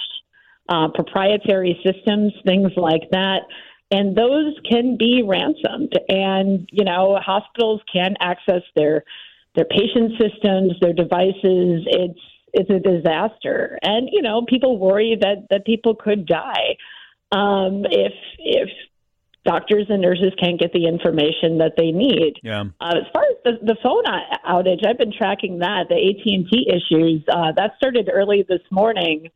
uh, 0.69 0.89
proprietary 0.89 1.81
systems, 1.85 2.33
things 2.45 2.73
like 2.77 3.09
that. 3.13 3.43
And 3.91 4.17
those 4.17 4.55
can 4.69 4.97
be 4.99 5.23
ransomed. 5.25 5.93
And, 6.09 6.69
you 6.73 6.85
know, 6.85 7.19
hospitals 7.25 7.81
can 7.93 8.15
access 8.21 8.63
their 8.75 9.05
their 9.55 9.67
patient 9.67 10.21
systems, 10.21 10.73
their 10.81 10.93
devices. 10.93 11.87
It's 11.87 12.21
it's 12.55 12.71
a 12.71 12.81
disaster. 12.81 13.79
And, 13.83 14.09
you 14.11 14.23
know, 14.23 14.45
people 14.49 14.79
worry 14.79 15.17
that, 15.21 15.47
that 15.51 15.65
people 15.65 15.95
could 15.95 16.27
die. 16.27 16.77
Um, 17.31 17.85
if 17.91 18.13
if 18.39 18.69
doctors 19.45 19.87
and 19.89 20.01
nurses 20.01 20.33
can't 20.41 20.59
get 20.59 20.73
the 20.73 20.87
information 20.87 21.59
that 21.59 21.75
they 21.77 21.91
need. 21.91 22.35
Yeah. 22.43 22.65
Uh, 22.81 22.95
as 22.97 23.07
far 23.13 23.23
as 23.25 23.37
the, 23.45 23.53
the 23.63 23.77
phone 23.83 24.05
outage, 24.47 24.87
I've 24.87 24.99
been 24.99 25.13
tracking 25.17 25.59
that. 25.59 25.89
The 25.89 25.97
AT 25.97 26.25
and 26.25 26.47
T 26.51 26.67
issues 26.69 27.23
uh, 27.29 27.53
that 27.57 27.73
started 27.77 28.11
early 28.13 28.45
this 28.49 28.63
morning. 28.71 29.29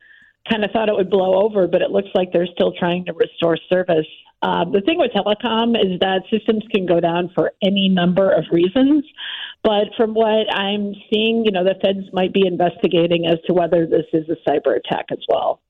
Kind 0.49 0.63
of 0.63 0.71
thought 0.71 0.89
it 0.89 0.95
would 0.95 1.11
blow 1.11 1.43
over, 1.43 1.67
but 1.67 1.81
it 1.81 1.91
looks 1.91 2.09
like 2.15 2.31
they're 2.33 2.47
still 2.47 2.73
trying 2.77 3.05
to 3.05 3.13
restore 3.13 3.57
service. 3.71 4.07
Uh, 4.41 4.65
the 4.65 4.81
thing 4.81 4.97
with 4.97 5.11
telecom 5.11 5.75
is 5.75 5.99
that 5.99 6.21
systems 6.31 6.63
can 6.71 6.85
go 6.85 6.99
down 6.99 7.29
for 7.35 7.51
any 7.61 7.89
number 7.89 8.31
of 8.31 8.45
reasons. 8.51 9.03
But 9.63 9.91
from 9.97 10.13
what 10.13 10.47
I'm 10.55 10.95
seeing, 11.11 11.43
you 11.45 11.51
know, 11.51 11.65
the 11.65 11.75
feds 11.83 12.07
might 12.13 12.33
be 12.33 12.47
investigating 12.47 13.25
as 13.27 13.37
to 13.47 13.53
whether 13.53 13.85
this 13.85 14.05
is 14.13 14.25
a 14.29 14.49
cyber 14.49 14.77
attack 14.77 15.07
as 15.11 15.19
well. 15.27 15.61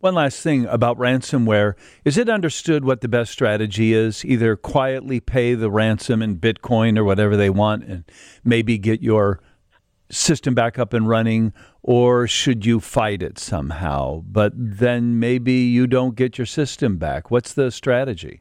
One 0.00 0.14
last 0.14 0.42
thing 0.42 0.64
about 0.64 0.98
ransomware. 0.98 1.74
Is 2.06 2.16
it 2.16 2.30
understood 2.30 2.86
what 2.86 3.02
the 3.02 3.08
best 3.08 3.30
strategy 3.30 3.92
is? 3.92 4.24
Either 4.24 4.56
quietly 4.56 5.20
pay 5.20 5.54
the 5.54 5.70
ransom 5.70 6.22
in 6.22 6.38
Bitcoin 6.38 6.98
or 6.98 7.04
whatever 7.04 7.36
they 7.36 7.50
want 7.50 7.84
and 7.84 8.04
maybe 8.42 8.78
get 8.78 9.02
your 9.02 9.40
system 10.10 10.54
back 10.54 10.78
up 10.78 10.94
and 10.94 11.06
running, 11.06 11.52
or 11.82 12.26
should 12.26 12.64
you 12.64 12.80
fight 12.80 13.22
it 13.22 13.38
somehow? 13.38 14.22
But 14.26 14.52
then 14.56 15.18
maybe 15.18 15.52
you 15.52 15.86
don't 15.86 16.16
get 16.16 16.38
your 16.38 16.46
system 16.46 16.96
back. 16.96 17.30
What's 17.30 17.52
the 17.52 17.70
strategy? 17.70 18.40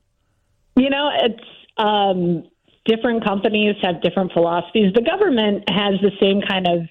You 0.78 0.90
know, 0.90 1.10
it's 1.14 1.44
um, 1.78 2.44
different 2.86 3.26
companies 3.26 3.76
have 3.82 4.02
different 4.02 4.32
philosophies. 4.32 4.94
The 4.96 5.02
government 5.02 5.70
has 5.70 5.96
the 6.02 6.12
same 6.22 6.42
kind 6.42 6.68
of 6.68 6.88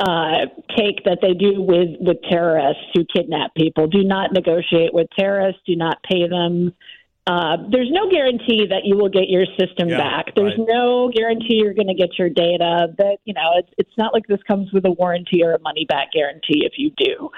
uh, 0.00 0.46
take 0.76 1.04
that 1.04 1.18
they 1.22 1.34
do 1.34 1.62
with 1.62 1.96
with 2.00 2.16
terrorists 2.28 2.82
who 2.94 3.04
kidnap 3.04 3.54
people. 3.54 3.86
Do 3.86 4.02
not 4.02 4.32
negotiate 4.32 4.92
with 4.92 5.08
terrorists. 5.16 5.60
Do 5.66 5.76
not 5.76 6.02
pay 6.02 6.28
them. 6.28 6.74
Uh, 7.26 7.56
there's 7.70 7.88
no 7.90 8.10
guarantee 8.10 8.66
that 8.68 8.82
you 8.84 8.96
will 8.98 9.08
get 9.08 9.30
your 9.30 9.46
system 9.58 9.88
yeah, 9.88 9.96
back. 9.96 10.34
There's 10.36 10.58
right. 10.58 10.68
no 10.68 11.10
guarantee 11.14 11.56
you're 11.62 11.72
going 11.72 11.88
to 11.88 11.94
get 11.94 12.18
your 12.18 12.28
data. 12.28 12.88
That 12.98 13.18
you 13.24 13.34
know, 13.34 13.52
it's 13.56 13.70
it's 13.78 13.96
not 13.96 14.12
like 14.12 14.26
this 14.26 14.42
comes 14.46 14.72
with 14.72 14.84
a 14.84 14.90
warranty 14.90 15.42
or 15.42 15.54
a 15.54 15.60
money 15.60 15.86
back 15.88 16.08
guarantee 16.12 16.66
if 16.66 16.72
you 16.76 16.90
do. 16.98 17.30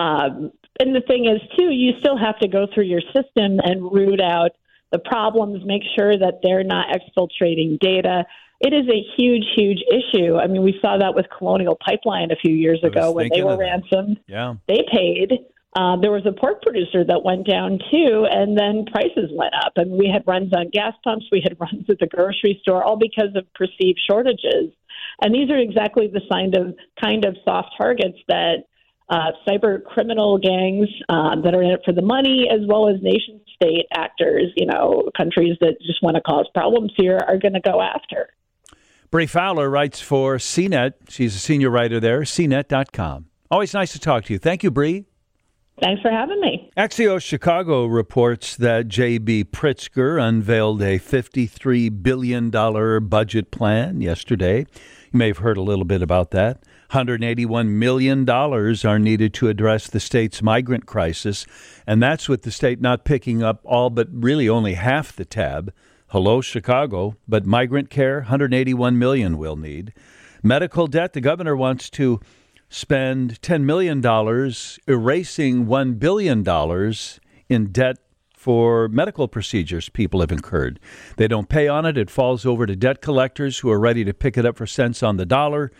Um, 0.00 0.52
and 0.78 0.94
the 0.94 1.02
thing 1.06 1.26
is, 1.26 1.40
too, 1.58 1.70
you 1.70 1.92
still 2.00 2.18
have 2.18 2.38
to 2.40 2.48
go 2.48 2.66
through 2.72 2.84
your 2.84 3.00
system 3.14 3.58
and 3.64 3.90
root 3.92 4.20
out 4.20 4.50
the 4.92 4.98
problems, 4.98 5.62
make 5.64 5.82
sure 5.98 6.16
that 6.16 6.40
they're 6.42 6.64
not 6.64 6.86
exfiltrating 6.88 7.78
data 7.78 8.24
it 8.60 8.72
is 8.72 8.88
a 8.88 9.00
huge, 9.16 9.44
huge 9.54 9.82
issue. 9.90 10.36
I 10.36 10.46
mean, 10.46 10.62
we 10.62 10.78
saw 10.80 10.98
that 10.98 11.14
with 11.14 11.26
Colonial 11.36 11.76
Pipeline 11.84 12.30
a 12.30 12.36
few 12.36 12.54
years 12.54 12.82
ago 12.82 13.12
when 13.12 13.28
they 13.32 13.42
were 13.42 13.58
ransomed. 13.58 14.18
Yeah. 14.26 14.54
They 14.66 14.84
paid. 14.90 15.32
Uh, 15.76 15.96
there 16.00 16.10
was 16.10 16.24
a 16.24 16.32
pork 16.32 16.62
producer 16.62 17.04
that 17.04 17.22
went 17.22 17.46
down 17.46 17.78
too, 17.90 18.26
and 18.30 18.56
then 18.56 18.86
prices 18.90 19.30
went 19.32 19.52
up. 19.54 19.72
And 19.76 19.92
we 19.92 20.08
had 20.10 20.22
runs 20.26 20.52
on 20.54 20.70
gas 20.70 20.94
pumps, 21.04 21.26
we 21.30 21.42
had 21.42 21.56
runs 21.60 21.84
at 21.90 21.98
the 21.98 22.06
grocery 22.06 22.58
store, 22.62 22.82
all 22.82 22.96
because 22.96 23.36
of 23.36 23.44
perceived 23.52 24.00
shortages. 24.08 24.72
And 25.20 25.34
these 25.34 25.50
are 25.50 25.58
exactly 25.58 26.08
the 26.08 26.22
kind 26.32 26.56
of 26.56 26.74
kind 27.02 27.26
of 27.26 27.36
soft 27.44 27.74
targets 27.76 28.18
that 28.28 28.64
uh, 29.08 29.32
cyber 29.46 29.84
criminal 29.84 30.38
gangs 30.38 30.88
uh, 31.08 31.40
that 31.42 31.54
are 31.54 31.62
in 31.62 31.70
it 31.70 31.80
for 31.84 31.92
the 31.92 32.02
money, 32.02 32.48
as 32.50 32.60
well 32.66 32.88
as 32.88 32.96
nation 33.02 33.40
state 33.54 33.86
actors, 33.94 34.52
you 34.56 34.66
know, 34.66 35.10
countries 35.16 35.56
that 35.60 35.76
just 35.86 36.02
want 36.02 36.16
to 36.16 36.22
cause 36.22 36.46
problems 36.54 36.92
here, 36.96 37.18
are 37.28 37.38
going 37.38 37.54
to 37.54 37.60
go 37.60 37.80
after. 37.80 38.30
Bree 39.16 39.24
Fowler 39.24 39.70
writes 39.70 39.98
for 39.98 40.36
CNET. 40.36 40.92
She's 41.08 41.34
a 41.34 41.38
senior 41.38 41.70
writer 41.70 41.98
there, 41.98 42.20
cnet.com. 42.20 43.24
Always 43.50 43.72
nice 43.72 43.92
to 43.92 43.98
talk 43.98 44.24
to 44.24 44.34
you. 44.34 44.38
Thank 44.38 44.62
you, 44.62 44.70
Bree. 44.70 45.06
Thanks 45.80 46.02
for 46.02 46.10
having 46.10 46.38
me. 46.38 46.70
Axios 46.76 47.22
Chicago 47.22 47.86
reports 47.86 48.56
that 48.56 48.88
J.B. 48.88 49.44
Pritzker 49.44 50.22
unveiled 50.22 50.82
a 50.82 50.98
$53 50.98 52.02
billion 52.02 52.50
budget 53.08 53.50
plan 53.50 54.02
yesterday. 54.02 54.66
You 55.10 55.18
may 55.18 55.28
have 55.28 55.38
heard 55.38 55.56
a 55.56 55.62
little 55.62 55.86
bit 55.86 56.02
about 56.02 56.30
that. 56.32 56.62
$181 56.90 57.68
million 57.68 58.28
are 58.28 58.98
needed 58.98 59.32
to 59.32 59.48
address 59.48 59.88
the 59.88 59.98
state's 59.98 60.42
migrant 60.42 60.84
crisis, 60.84 61.46
and 61.86 62.02
that's 62.02 62.28
with 62.28 62.42
the 62.42 62.50
state 62.50 62.82
not 62.82 63.06
picking 63.06 63.42
up 63.42 63.62
all 63.64 63.88
but 63.88 64.08
really 64.12 64.46
only 64.46 64.74
half 64.74 65.16
the 65.16 65.24
tab. 65.24 65.72
Hello, 66.10 66.40
Chicago, 66.40 67.16
but 67.26 67.46
migrant 67.46 67.90
care, 67.90 68.18
181 68.18 68.96
million 68.96 69.36
will 69.36 69.56
need. 69.56 69.92
Medical 70.40 70.86
debt, 70.86 71.14
the 71.14 71.20
governor 71.20 71.56
wants 71.56 71.90
to 71.90 72.20
spend 72.68 73.40
$10 73.42 73.62
million 73.62 73.98
erasing 74.86 75.66
$1 75.66 75.98
billion 75.98 76.94
in 77.48 77.72
debt 77.72 77.96
for 78.32 78.86
medical 78.86 79.26
procedures 79.26 79.88
people 79.88 80.20
have 80.20 80.30
incurred. 80.30 80.78
They 81.16 81.26
don't 81.26 81.48
pay 81.48 81.66
on 81.66 81.84
it, 81.84 81.98
it 81.98 82.08
falls 82.08 82.46
over 82.46 82.66
to 82.66 82.76
debt 82.76 83.02
collectors 83.02 83.58
who 83.58 83.70
are 83.72 83.80
ready 83.80 84.04
to 84.04 84.14
pick 84.14 84.38
it 84.38 84.46
up 84.46 84.56
for 84.56 84.66
cents 84.66 85.02
on 85.02 85.16
the 85.16 85.26
dollar. 85.26 85.72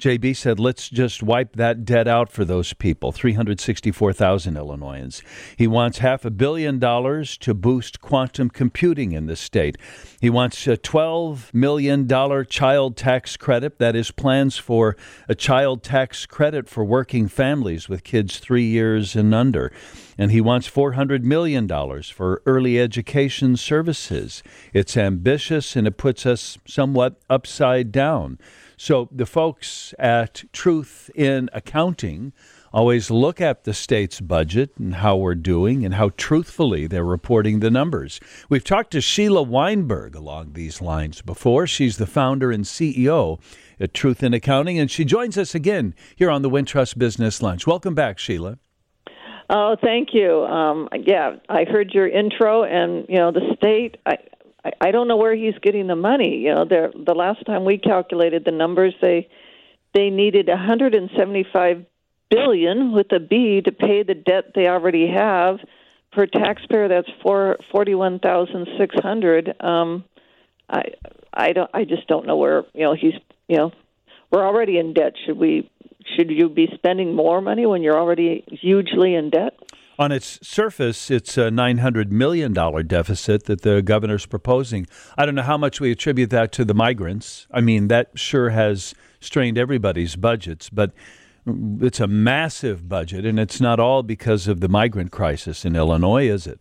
JB 0.00 0.36
said, 0.36 0.58
let's 0.58 0.88
just 0.88 1.22
wipe 1.22 1.56
that 1.56 1.84
debt 1.84 2.08
out 2.08 2.30
for 2.30 2.44
those 2.44 2.72
people 2.72 3.12
364,000 3.12 4.56
Illinoisans. 4.56 5.22
He 5.56 5.66
wants 5.66 5.98
half 5.98 6.24
a 6.24 6.30
billion 6.30 6.78
dollars 6.78 7.36
to 7.38 7.54
boost 7.54 8.00
quantum 8.00 8.50
computing 8.50 9.12
in 9.12 9.26
the 9.26 9.36
state. 9.36 9.76
He 10.20 10.30
wants 10.30 10.66
a 10.66 10.76
$12 10.76 11.52
million 11.52 12.08
child 12.46 12.96
tax 12.96 13.36
credit. 13.36 13.78
That 13.78 13.94
is, 13.94 14.10
plans 14.10 14.56
for 14.56 14.96
a 15.28 15.34
child 15.34 15.82
tax 15.82 16.26
credit 16.26 16.68
for 16.68 16.84
working 16.84 17.28
families 17.28 17.88
with 17.88 18.04
kids 18.04 18.38
three 18.38 18.66
years 18.66 19.14
and 19.14 19.34
under. 19.34 19.72
And 20.18 20.30
he 20.30 20.40
wants 20.40 20.70
$400 20.70 21.22
million 21.22 21.68
for 22.02 22.42
early 22.46 22.80
education 22.80 23.56
services. 23.56 24.42
It's 24.72 24.96
ambitious 24.96 25.76
and 25.76 25.86
it 25.86 25.96
puts 25.96 26.26
us 26.26 26.58
somewhat 26.66 27.20
upside 27.28 27.92
down. 27.92 28.38
So 28.84 29.08
the 29.12 29.26
folks 29.26 29.94
at 29.96 30.42
Truth 30.52 31.08
in 31.14 31.48
Accounting 31.52 32.32
always 32.72 33.12
look 33.12 33.40
at 33.40 33.62
the 33.62 33.74
state's 33.74 34.20
budget 34.20 34.72
and 34.76 34.96
how 34.96 35.18
we're 35.18 35.36
doing 35.36 35.84
and 35.84 35.94
how 35.94 36.10
truthfully 36.16 36.88
they're 36.88 37.04
reporting 37.04 37.60
the 37.60 37.70
numbers. 37.70 38.18
We've 38.48 38.64
talked 38.64 38.90
to 38.90 39.00
Sheila 39.00 39.44
Weinberg 39.44 40.16
along 40.16 40.54
these 40.54 40.82
lines 40.82 41.22
before. 41.22 41.68
She's 41.68 41.98
the 41.98 42.08
founder 42.08 42.50
and 42.50 42.64
CEO 42.64 43.40
at 43.78 43.94
Truth 43.94 44.20
in 44.20 44.34
Accounting, 44.34 44.80
and 44.80 44.90
she 44.90 45.04
joins 45.04 45.38
us 45.38 45.54
again 45.54 45.94
here 46.16 46.28
on 46.28 46.42
the 46.42 46.50
Wintrust 46.50 46.98
Business 46.98 47.40
Lunch. 47.40 47.68
Welcome 47.68 47.94
back, 47.94 48.18
Sheila. 48.18 48.58
Oh, 49.48 49.76
thank 49.80 50.08
you. 50.12 50.42
Um, 50.44 50.88
yeah, 51.06 51.36
I 51.48 51.64
heard 51.64 51.92
your 51.92 52.08
intro, 52.08 52.64
and 52.64 53.06
you 53.08 53.16
know 53.16 53.30
the 53.30 53.54
state. 53.56 53.98
I, 54.06 54.16
I, 54.64 54.72
I 54.80 54.90
don't 54.90 55.08
know 55.08 55.16
where 55.16 55.34
he's 55.34 55.58
getting 55.62 55.86
the 55.86 55.96
money. 55.96 56.38
You 56.38 56.54
know, 56.54 56.64
they're, 56.64 56.92
the 56.94 57.14
last 57.14 57.44
time 57.46 57.64
we 57.64 57.78
calculated 57.78 58.44
the 58.44 58.50
numbers, 58.52 58.94
they 59.00 59.28
they 59.94 60.08
needed 60.08 60.48
175 60.48 61.84
billion 62.30 62.92
with 62.92 63.12
a 63.12 63.20
B 63.20 63.60
to 63.60 63.72
pay 63.72 64.02
the 64.02 64.14
debt 64.14 64.52
they 64.54 64.66
already 64.66 65.06
have. 65.08 65.58
Per 66.12 66.26
taxpayer, 66.26 66.88
that's 66.88 67.08
four 67.22 67.56
forty 67.70 67.94
one 67.94 68.18
thousand 68.18 68.68
six 68.78 68.94
hundred. 69.02 69.54
Um, 69.60 70.04
I 70.68 70.82
I 71.32 71.52
don't 71.52 71.70
I 71.72 71.84
just 71.84 72.06
don't 72.06 72.26
know 72.26 72.36
where 72.36 72.64
you 72.74 72.82
know 72.82 72.94
he's 72.94 73.14
you 73.48 73.56
know 73.56 73.72
we're 74.30 74.46
already 74.46 74.76
in 74.76 74.92
debt. 74.92 75.14
Should 75.24 75.38
we 75.38 75.70
should 76.16 76.30
you 76.30 76.50
be 76.50 76.68
spending 76.74 77.14
more 77.14 77.40
money 77.40 77.64
when 77.64 77.82
you're 77.82 77.98
already 77.98 78.44
hugely 78.50 79.14
in 79.14 79.30
debt? 79.30 79.54
On 79.98 80.10
its 80.10 80.38
surface, 80.46 81.10
it's 81.10 81.36
a 81.36 81.50
$900 81.50 82.10
million 82.10 82.52
deficit 82.52 83.44
that 83.44 83.62
the 83.62 83.82
governor's 83.82 84.26
proposing. 84.26 84.86
I 85.18 85.26
don't 85.26 85.34
know 85.34 85.42
how 85.42 85.58
much 85.58 85.80
we 85.80 85.90
attribute 85.90 86.30
that 86.30 86.50
to 86.52 86.64
the 86.64 86.74
migrants. 86.74 87.46
I 87.50 87.60
mean, 87.60 87.88
that 87.88 88.10
sure 88.14 88.50
has 88.50 88.94
strained 89.20 89.58
everybody's 89.58 90.16
budgets, 90.16 90.70
but 90.70 90.92
it's 91.46 92.00
a 92.00 92.06
massive 92.06 92.88
budget, 92.88 93.26
and 93.26 93.38
it's 93.38 93.60
not 93.60 93.80
all 93.80 94.02
because 94.02 94.48
of 94.48 94.60
the 94.60 94.68
migrant 94.68 95.10
crisis 95.10 95.64
in 95.64 95.76
Illinois, 95.76 96.28
is 96.28 96.46
it? 96.46 96.60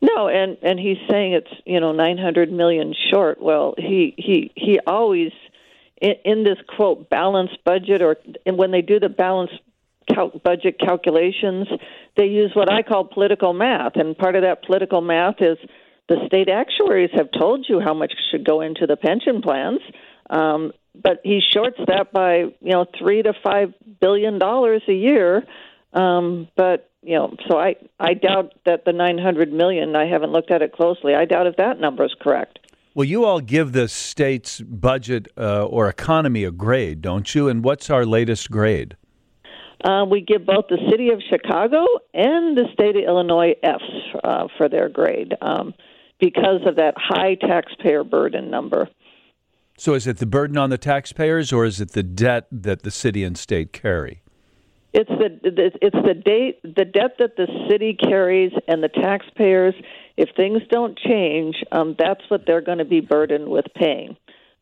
No, 0.00 0.28
and 0.28 0.56
and 0.62 0.78
he's 0.78 0.98
saying 1.10 1.32
it's 1.32 1.50
you 1.66 1.80
know 1.80 1.92
900 1.92 2.52
million 2.52 2.94
short. 3.10 3.42
Well, 3.42 3.74
he 3.76 4.14
he 4.16 4.52
he 4.54 4.78
always 4.86 5.32
in, 6.00 6.14
in 6.24 6.44
this 6.44 6.58
quote 6.68 7.10
balanced 7.10 7.64
budget, 7.64 8.00
or 8.02 8.16
when 8.46 8.70
they 8.70 8.82
do 8.82 9.00
the 9.00 9.08
balanced 9.08 9.60
cal- 10.12 10.32
budget 10.44 10.78
calculations, 10.78 11.68
they 12.16 12.26
use 12.26 12.50
what 12.54 12.72
I 12.72 12.82
call 12.82 13.04
political 13.04 13.52
math, 13.52 13.96
and 13.96 14.16
part 14.16 14.36
of 14.36 14.42
that 14.42 14.64
political 14.64 15.00
math 15.00 15.36
is 15.40 15.58
the 16.08 16.16
state 16.26 16.48
actuaries 16.48 17.10
have 17.14 17.28
told 17.38 17.66
you 17.68 17.80
how 17.80 17.94
much 17.94 18.12
should 18.30 18.44
go 18.44 18.60
into 18.60 18.86
the 18.86 18.96
pension 18.96 19.42
plans, 19.42 19.80
um, 20.30 20.72
but 20.94 21.20
he 21.22 21.40
shorts 21.52 21.78
that 21.86 22.12
by 22.12 22.38
you 22.38 22.72
know 22.72 22.86
three 22.98 23.22
to 23.22 23.32
five 23.44 23.72
billion 24.00 24.38
dollars 24.38 24.82
a 24.88 24.92
year. 24.92 25.44
Um, 25.92 26.48
but 26.56 26.90
you 27.02 27.14
know, 27.14 27.36
so 27.48 27.58
I 27.58 27.76
I 28.00 28.14
doubt 28.14 28.54
that 28.66 28.84
the 28.84 28.92
900 28.92 29.52
million. 29.52 29.94
I 29.96 30.06
haven't 30.06 30.32
looked 30.32 30.50
at 30.50 30.62
it 30.62 30.72
closely. 30.72 31.14
I 31.14 31.24
doubt 31.24 31.46
if 31.46 31.56
that 31.56 31.80
number 31.80 32.04
is 32.04 32.14
correct. 32.20 32.58
Well, 32.94 33.04
you 33.04 33.24
all 33.24 33.40
give 33.40 33.72
the 33.72 33.86
state's 33.86 34.60
budget 34.60 35.28
uh, 35.36 35.64
or 35.66 35.88
economy 35.88 36.42
a 36.42 36.50
grade, 36.50 37.00
don't 37.00 37.32
you? 37.32 37.48
And 37.48 37.62
what's 37.62 37.90
our 37.90 38.04
latest 38.04 38.50
grade? 38.50 38.96
Uh, 39.84 40.04
we 40.10 40.20
give 40.20 40.44
both 40.44 40.66
the 40.68 40.78
city 40.90 41.10
of 41.10 41.20
Chicago 41.30 41.84
and 42.12 42.56
the 42.56 42.64
state 42.72 42.96
of 42.96 43.04
Illinois 43.04 43.54
Fs 43.62 44.16
uh, 44.24 44.48
for 44.56 44.68
their 44.68 44.88
grade 44.88 45.34
um, 45.40 45.72
because 46.18 46.60
of 46.66 46.76
that 46.76 46.94
high 46.96 47.36
taxpayer 47.36 48.02
burden 48.02 48.50
number. 48.50 48.88
So, 49.76 49.94
is 49.94 50.08
it 50.08 50.16
the 50.16 50.26
burden 50.26 50.58
on 50.58 50.70
the 50.70 50.78
taxpayers, 50.78 51.52
or 51.52 51.64
is 51.64 51.80
it 51.80 51.92
the 51.92 52.02
debt 52.02 52.48
that 52.50 52.82
the 52.82 52.90
city 52.90 53.22
and 53.22 53.38
state 53.38 53.72
carry? 53.72 54.22
It's 54.92 55.10
the 55.10 55.38
it's 55.80 55.96
the 56.04 56.14
date 56.14 56.60
the 56.62 56.84
debt 56.84 57.16
that 57.18 57.36
the 57.36 57.46
city 57.70 57.94
carries 57.94 58.52
and 58.66 58.82
the 58.82 58.88
taxpayers. 58.88 59.74
If 60.16 60.30
things 60.34 60.62
don't 60.70 60.98
change, 60.98 61.62
um, 61.70 61.94
that's 61.96 62.22
what 62.28 62.46
they're 62.46 62.62
going 62.62 62.78
to 62.78 62.84
be 62.84 63.00
burdened 63.00 63.48
with 63.48 63.66
paying. 63.76 64.16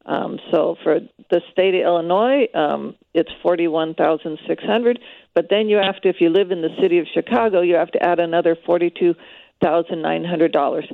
Um, 0.06 0.38
so 0.50 0.76
for 0.82 1.00
the 1.30 1.40
state 1.52 1.74
of 1.74 1.82
Illinois, 1.82 2.46
um, 2.54 2.94
it's 3.12 3.30
forty-one 3.42 3.94
thousand 3.94 4.38
six 4.46 4.62
hundred. 4.64 5.00
But 5.34 5.48
then 5.50 5.68
you 5.68 5.76
have 5.76 6.00
to, 6.02 6.08
if 6.08 6.16
you 6.20 6.30
live 6.30 6.52
in 6.52 6.62
the 6.62 6.74
city 6.80 6.98
of 6.98 7.06
Chicago, 7.12 7.60
you 7.60 7.74
have 7.74 7.90
to 7.90 8.02
add 8.02 8.20
another 8.20 8.56
forty-two 8.64 9.14
thousand 9.60 10.02
nine 10.02 10.24
hundred 10.24 10.52
dollars. 10.52 10.86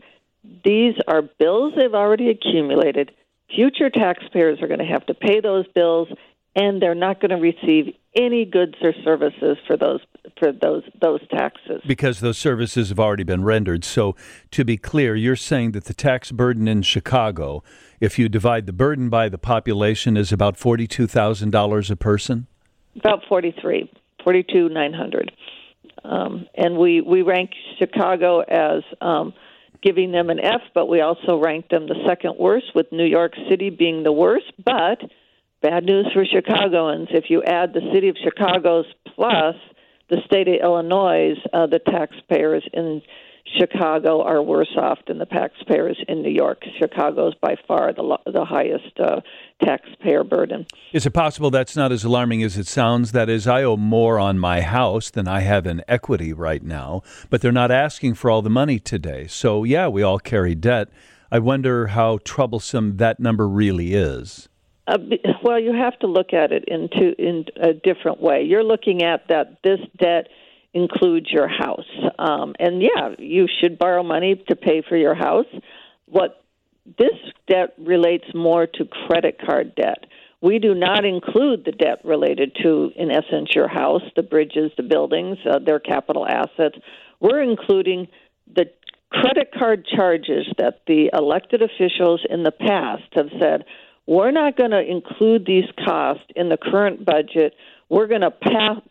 These 0.64 0.94
are 1.06 1.22
bills 1.22 1.74
they've 1.76 1.94
already 1.94 2.30
accumulated. 2.30 3.12
Future 3.54 3.90
taxpayers 3.90 4.60
are 4.62 4.66
going 4.66 4.80
to 4.80 4.86
have 4.86 5.04
to 5.06 5.14
pay 5.14 5.40
those 5.40 5.66
bills, 5.74 6.08
and 6.54 6.82
they're 6.82 6.94
not 6.94 7.20
going 7.20 7.30
to 7.30 7.36
receive 7.36 7.94
any 8.14 8.44
goods 8.44 8.74
or 8.82 8.92
services 9.04 9.56
for 9.66 9.76
those 9.76 10.00
for 10.38 10.52
those 10.52 10.82
those 11.00 11.20
taxes 11.28 11.80
because 11.86 12.20
those 12.20 12.38
services 12.38 12.90
have 12.90 13.00
already 13.00 13.24
been 13.24 13.44
rendered. 13.44 13.84
So 13.84 14.14
to 14.50 14.64
be 14.64 14.76
clear, 14.76 15.16
you're 15.16 15.36
saying 15.36 15.72
that 15.72 15.84
the 15.84 15.94
tax 15.94 16.30
burden 16.30 16.68
in 16.68 16.82
Chicago 16.82 17.62
if 18.02 18.18
you 18.18 18.28
divide 18.28 18.66
the 18.66 18.72
burden 18.72 19.08
by 19.08 19.28
the 19.28 19.38
population, 19.38 20.16
is 20.16 20.32
about 20.32 20.56
forty-two 20.56 21.06
thousand 21.06 21.50
dollars 21.52 21.88
a 21.88 21.94
person. 21.94 22.48
About 22.96 23.20
forty-three, 23.28 23.90
forty-two 24.24 24.68
nine 24.70 24.92
hundred, 24.92 25.30
um, 26.02 26.46
and 26.56 26.76
we 26.76 27.00
we 27.00 27.22
rank 27.22 27.50
Chicago 27.78 28.40
as 28.40 28.82
um, 29.00 29.32
giving 29.84 30.10
them 30.10 30.30
an 30.30 30.40
F, 30.40 30.62
but 30.74 30.86
we 30.86 31.00
also 31.00 31.38
rank 31.38 31.68
them 31.68 31.86
the 31.86 31.94
second 32.04 32.34
worst, 32.40 32.74
with 32.74 32.90
New 32.90 33.06
York 33.06 33.34
City 33.48 33.70
being 33.70 34.02
the 34.02 34.12
worst. 34.12 34.52
But 34.62 34.98
bad 35.62 35.84
news 35.84 36.06
for 36.12 36.24
Chicagoans: 36.24 37.08
if 37.10 37.24
you 37.28 37.42
add 37.42 37.72
the 37.72 37.90
city 37.94 38.08
of 38.08 38.16
Chicago's 38.22 38.86
plus 39.14 39.56
the 40.10 40.18
state 40.26 40.48
of 40.48 40.60
Illinois, 40.62 41.34
uh, 41.52 41.66
the 41.66 41.78
taxpayers 41.78 42.68
in 42.74 43.00
Chicago 43.58 44.22
are 44.22 44.42
worse 44.42 44.74
off 44.76 44.98
than 45.06 45.18
the 45.18 45.26
taxpayers 45.26 45.98
in 46.08 46.22
New 46.22 46.30
York. 46.30 46.62
Chicago's 46.78 47.34
by 47.40 47.56
far 47.66 47.92
the 47.92 48.18
the 48.26 48.44
highest 48.44 48.98
uh, 49.00 49.20
taxpayer 49.62 50.24
burden. 50.24 50.66
Is 50.92 51.06
it 51.06 51.10
possible 51.12 51.50
that's 51.50 51.76
not 51.76 51.92
as 51.92 52.04
alarming 52.04 52.42
as 52.42 52.56
it 52.56 52.66
sounds? 52.66 53.12
That 53.12 53.28
is, 53.28 53.46
I 53.46 53.62
owe 53.62 53.76
more 53.76 54.18
on 54.18 54.38
my 54.38 54.60
house 54.60 55.10
than 55.10 55.28
I 55.28 55.40
have 55.40 55.66
in 55.66 55.82
equity 55.88 56.32
right 56.32 56.62
now, 56.62 57.02
but 57.30 57.40
they're 57.40 57.52
not 57.52 57.70
asking 57.70 58.14
for 58.14 58.30
all 58.30 58.42
the 58.42 58.50
money 58.50 58.78
today. 58.78 59.26
So 59.26 59.64
yeah, 59.64 59.88
we 59.88 60.02
all 60.02 60.18
carry 60.18 60.54
debt. 60.54 60.88
I 61.30 61.38
wonder 61.38 61.88
how 61.88 62.18
troublesome 62.24 62.98
that 62.98 63.18
number 63.18 63.48
really 63.48 63.94
is. 63.94 64.48
Uh, 64.86 64.98
well, 65.42 65.60
you 65.60 65.72
have 65.72 65.98
to 66.00 66.06
look 66.06 66.32
at 66.32 66.52
it 66.52 66.64
into 66.66 67.14
in 67.18 67.44
a 67.60 67.72
different 67.72 68.20
way. 68.20 68.42
You're 68.42 68.64
looking 68.64 69.02
at 69.02 69.28
that 69.28 69.58
this 69.62 69.78
debt 69.98 70.28
includes 70.74 71.30
your 71.30 71.48
house. 71.48 71.88
Um, 72.18 72.54
and 72.58 72.82
yeah, 72.82 73.14
you 73.18 73.46
should 73.60 73.78
borrow 73.78 74.02
money 74.02 74.42
to 74.48 74.56
pay 74.56 74.82
for 74.88 74.96
your 74.96 75.14
house. 75.14 75.46
What 76.06 76.42
this 76.98 77.12
debt 77.48 77.74
relates 77.78 78.24
more 78.34 78.66
to 78.66 78.84
credit 79.06 79.38
card 79.44 79.74
debt. 79.74 80.06
We 80.40 80.58
do 80.58 80.74
not 80.74 81.04
include 81.04 81.64
the 81.64 81.72
debt 81.72 82.00
related 82.04 82.56
to, 82.64 82.90
in 82.96 83.12
essence, 83.12 83.50
your 83.54 83.68
house, 83.68 84.02
the 84.16 84.24
bridges, 84.24 84.72
the 84.76 84.82
buildings, 84.82 85.38
uh, 85.48 85.60
their 85.60 85.78
capital 85.78 86.26
assets. 86.26 86.76
We're 87.20 87.42
including 87.42 88.08
the 88.52 88.64
credit 89.10 89.50
card 89.56 89.86
charges 89.86 90.46
that 90.58 90.80
the 90.88 91.10
elected 91.12 91.62
officials 91.62 92.22
in 92.28 92.42
the 92.42 92.50
past 92.50 93.04
have 93.12 93.28
said, 93.40 93.64
we're 94.06 94.30
not 94.30 94.56
going 94.56 94.72
to 94.72 94.80
include 94.80 95.46
these 95.46 95.68
costs 95.84 96.24
in 96.34 96.48
the 96.48 96.56
current 96.56 97.04
budget 97.04 97.54
we're 97.92 98.06
going 98.06 98.22
to 98.22 98.30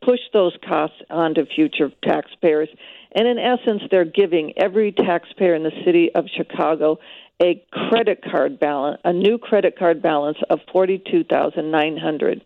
push 0.03 0.19
those 0.31 0.55
costs 0.63 0.97
onto 1.09 1.43
future 1.55 1.89
taxpayers. 2.03 2.69
And 3.15 3.27
in 3.27 3.39
essence, 3.39 3.81
they're 3.89 4.05
giving 4.05 4.53
every 4.57 4.91
taxpayer 4.91 5.55
in 5.55 5.63
the 5.63 5.71
city 5.83 6.11
of 6.13 6.25
Chicago 6.37 6.99
a 7.41 7.65
credit 7.71 8.23
card 8.23 8.59
balance, 8.59 9.01
a 9.03 9.11
new 9.11 9.39
credit 9.39 9.75
card 9.77 10.03
balance 10.03 10.37
of 10.51 10.59
forty-two 10.71 11.23
thousand 11.23 11.71
nine 11.71 11.97
hundred. 11.97 12.45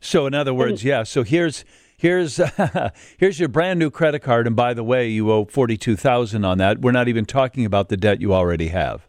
So, 0.00 0.26
in 0.26 0.34
other 0.34 0.54
words, 0.54 0.82
and, 0.82 0.84
yeah. 0.84 1.02
So 1.02 1.24
here's 1.24 1.64
here's 1.96 2.36
here's 3.18 3.40
your 3.40 3.48
brand 3.48 3.80
new 3.80 3.90
credit 3.90 4.20
card, 4.20 4.46
and 4.46 4.54
by 4.54 4.72
the 4.72 4.84
way, 4.84 5.08
you 5.08 5.32
owe 5.32 5.46
forty-two 5.46 5.96
thousand 5.96 6.44
on 6.44 6.58
that. 6.58 6.80
We're 6.80 6.92
not 6.92 7.08
even 7.08 7.24
talking 7.24 7.64
about 7.64 7.88
the 7.88 7.96
debt 7.96 8.20
you 8.20 8.32
already 8.32 8.68
have. 8.68 9.08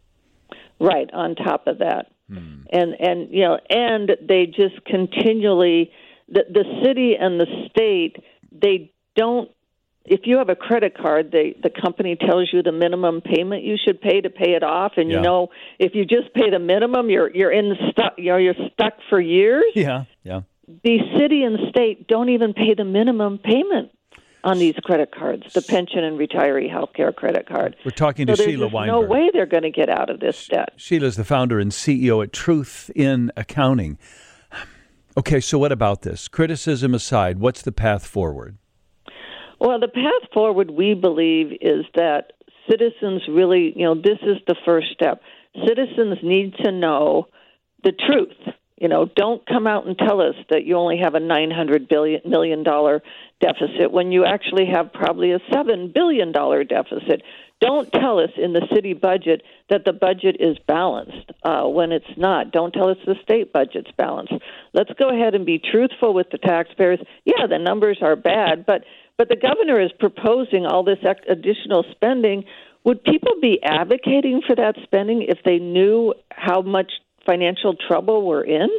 Right 0.79 1.09
on 1.13 1.35
top 1.35 1.67
of 1.67 1.77
that, 1.77 2.07
hmm. 2.27 2.61
and 2.71 2.93
and 2.99 3.31
you 3.31 3.43
know, 3.43 3.59
and 3.69 4.11
they 4.27 4.45
just 4.45 4.83
continually 4.85 5.91
the 6.29 6.43
the 6.49 6.63
city 6.83 7.15
and 7.19 7.39
the 7.39 7.47
state 7.69 8.17
they 8.51 8.91
don't 9.15 9.49
if 10.05 10.21
you 10.23 10.37
have 10.37 10.49
a 10.49 10.55
credit 10.55 10.97
card 10.97 11.31
they 11.31 11.55
the 11.61 11.69
company 11.69 12.15
tells 12.15 12.49
you 12.51 12.63
the 12.63 12.71
minimum 12.71 13.21
payment 13.21 13.63
you 13.63 13.77
should 13.83 14.01
pay 14.01 14.21
to 14.21 14.29
pay 14.29 14.51
it 14.53 14.63
off 14.63 14.93
and 14.97 15.09
yeah. 15.09 15.17
you 15.17 15.21
know 15.21 15.49
if 15.79 15.95
you 15.95 16.05
just 16.05 16.33
pay 16.33 16.49
the 16.49 16.59
minimum 16.59 17.09
you're 17.09 17.33
you're 17.35 17.51
in 17.51 17.73
stuck 17.91 18.13
you 18.17 18.31
know 18.31 18.37
you're 18.37 18.55
stuck 18.73 18.93
for 19.09 19.19
years 19.19 19.65
yeah 19.75 20.05
yeah 20.23 20.41
the 20.83 20.99
city 21.17 21.43
and 21.43 21.57
state 21.69 22.07
don't 22.07 22.29
even 22.29 22.53
pay 22.53 22.73
the 22.75 22.85
minimum 22.85 23.37
payment 23.37 23.91
on 24.43 24.59
these 24.59 24.75
credit 24.83 25.11
cards, 25.11 25.53
the 25.53 25.61
pension 25.61 26.03
and 26.03 26.17
retiree 26.17 26.69
health 26.69 26.91
care 26.93 27.11
credit 27.11 27.47
card. 27.47 27.75
We're 27.83 27.91
talking 27.91 28.27
to 28.27 28.35
so 28.35 28.45
Sheila 28.45 28.67
Weinberg. 28.67 29.01
No 29.01 29.01
way 29.01 29.29
they're 29.33 29.45
going 29.45 29.63
to 29.63 29.71
get 29.71 29.89
out 29.89 30.09
of 30.09 30.19
this 30.19 30.47
debt. 30.47 30.73
Sheila's 30.77 31.15
the 31.15 31.25
founder 31.25 31.59
and 31.59 31.71
CEO 31.71 32.23
at 32.23 32.31
Truth 32.31 32.91
in 32.95 33.31
Accounting. 33.35 33.97
Okay, 35.17 35.39
so 35.39 35.57
what 35.57 35.71
about 35.71 36.03
this? 36.03 36.27
Criticism 36.27 36.93
aside, 36.93 37.39
what's 37.39 37.63
the 37.63 37.71
path 37.71 38.05
forward? 38.05 38.57
Well, 39.59 39.79
the 39.79 39.87
path 39.87 40.29
forward, 40.31 40.69
we 40.69 40.93
believe, 40.93 41.53
is 41.59 41.85
that 41.95 42.33
citizens 42.69 43.23
really, 43.27 43.73
you 43.75 43.85
know, 43.85 43.95
this 43.95 44.19
is 44.21 44.37
the 44.45 44.55
first 44.63 44.87
step. 44.93 45.21
Citizens 45.67 46.19
need 46.21 46.53
to 46.63 46.71
know 46.71 47.27
the 47.83 47.91
truth. 47.91 48.55
You 48.77 48.87
know, 48.87 49.05
don't 49.15 49.45
come 49.47 49.65
out 49.65 49.87
and 49.87 49.97
tell 49.97 50.21
us 50.21 50.35
that 50.49 50.65
you 50.65 50.75
only 50.75 50.99
have 50.99 51.15
a 51.15 51.19
900 51.19 51.87
billion 51.87 52.21
million 52.25 52.63
dollar 52.63 53.01
deficit 53.41 53.91
when 53.91 54.11
you 54.11 54.25
actually 54.25 54.67
have 54.71 54.93
probably 54.93 55.31
a 55.31 55.39
7 55.51 55.91
billion 55.93 56.31
dollar 56.31 56.63
deficit. 56.63 57.23
Don't 57.59 57.91
tell 57.91 58.19
us 58.19 58.29
in 58.37 58.53
the 58.53 58.67
city 58.73 58.93
budget 58.93 59.41
that 59.71 59.83
the 59.83 59.93
budget 59.93 60.37
is 60.39 60.57
balanced 60.67 61.31
uh, 61.41 61.63
when 61.63 61.91
it's 61.91 62.05
not. 62.15 62.51
Don't 62.51 62.71
tell 62.71 62.89
us 62.89 62.97
the 63.05 63.15
state 63.23 63.51
budget's 63.51 63.89
balanced. 63.97 64.33
Let's 64.73 64.91
go 64.99 65.09
ahead 65.09 65.33
and 65.33 65.43
be 65.43 65.59
truthful 65.59 66.13
with 66.13 66.29
the 66.29 66.37
taxpayers. 66.37 66.99
Yeah, 67.25 67.47
the 67.49 67.57
numbers 67.57 67.97
are 68.01 68.15
bad, 68.15 68.65
but 68.65 68.83
but 69.17 69.29
the 69.29 69.35
governor 69.35 69.81
is 69.81 69.91
proposing 69.99 70.67
all 70.67 70.83
this 70.83 70.99
additional 71.27 71.83
spending. 71.89 72.43
Would 72.83 73.03
people 73.03 73.33
be 73.41 73.59
advocating 73.63 74.43
for 74.45 74.55
that 74.55 74.75
spending 74.83 75.23
if 75.23 75.39
they 75.43 75.57
knew 75.57 76.13
how 76.29 76.61
much 76.61 76.91
financial 77.27 77.75
trouble 77.87 78.25
we're 78.25 78.43
in? 78.43 78.69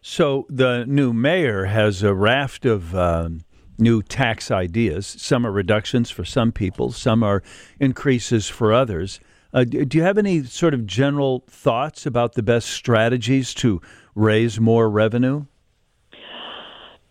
So 0.00 0.46
the 0.48 0.84
new 0.86 1.12
mayor 1.12 1.64
has 1.64 2.04
a 2.04 2.14
raft 2.14 2.64
of. 2.64 2.94
Um 2.94 3.40
new 3.78 4.02
tax 4.02 4.50
ideas. 4.50 5.06
Some 5.06 5.46
are 5.46 5.50
reductions 5.50 6.10
for 6.10 6.24
some 6.24 6.52
people, 6.52 6.92
some 6.92 7.22
are 7.22 7.42
increases 7.80 8.48
for 8.48 8.72
others. 8.72 9.20
Uh, 9.52 9.64
do 9.64 9.98
you 9.98 10.02
have 10.02 10.16
any 10.16 10.44
sort 10.44 10.72
of 10.72 10.86
general 10.86 11.44
thoughts 11.46 12.06
about 12.06 12.34
the 12.34 12.42
best 12.42 12.70
strategies 12.70 13.52
to 13.54 13.82
raise 14.14 14.58
more 14.58 14.88
revenue? 14.88 15.44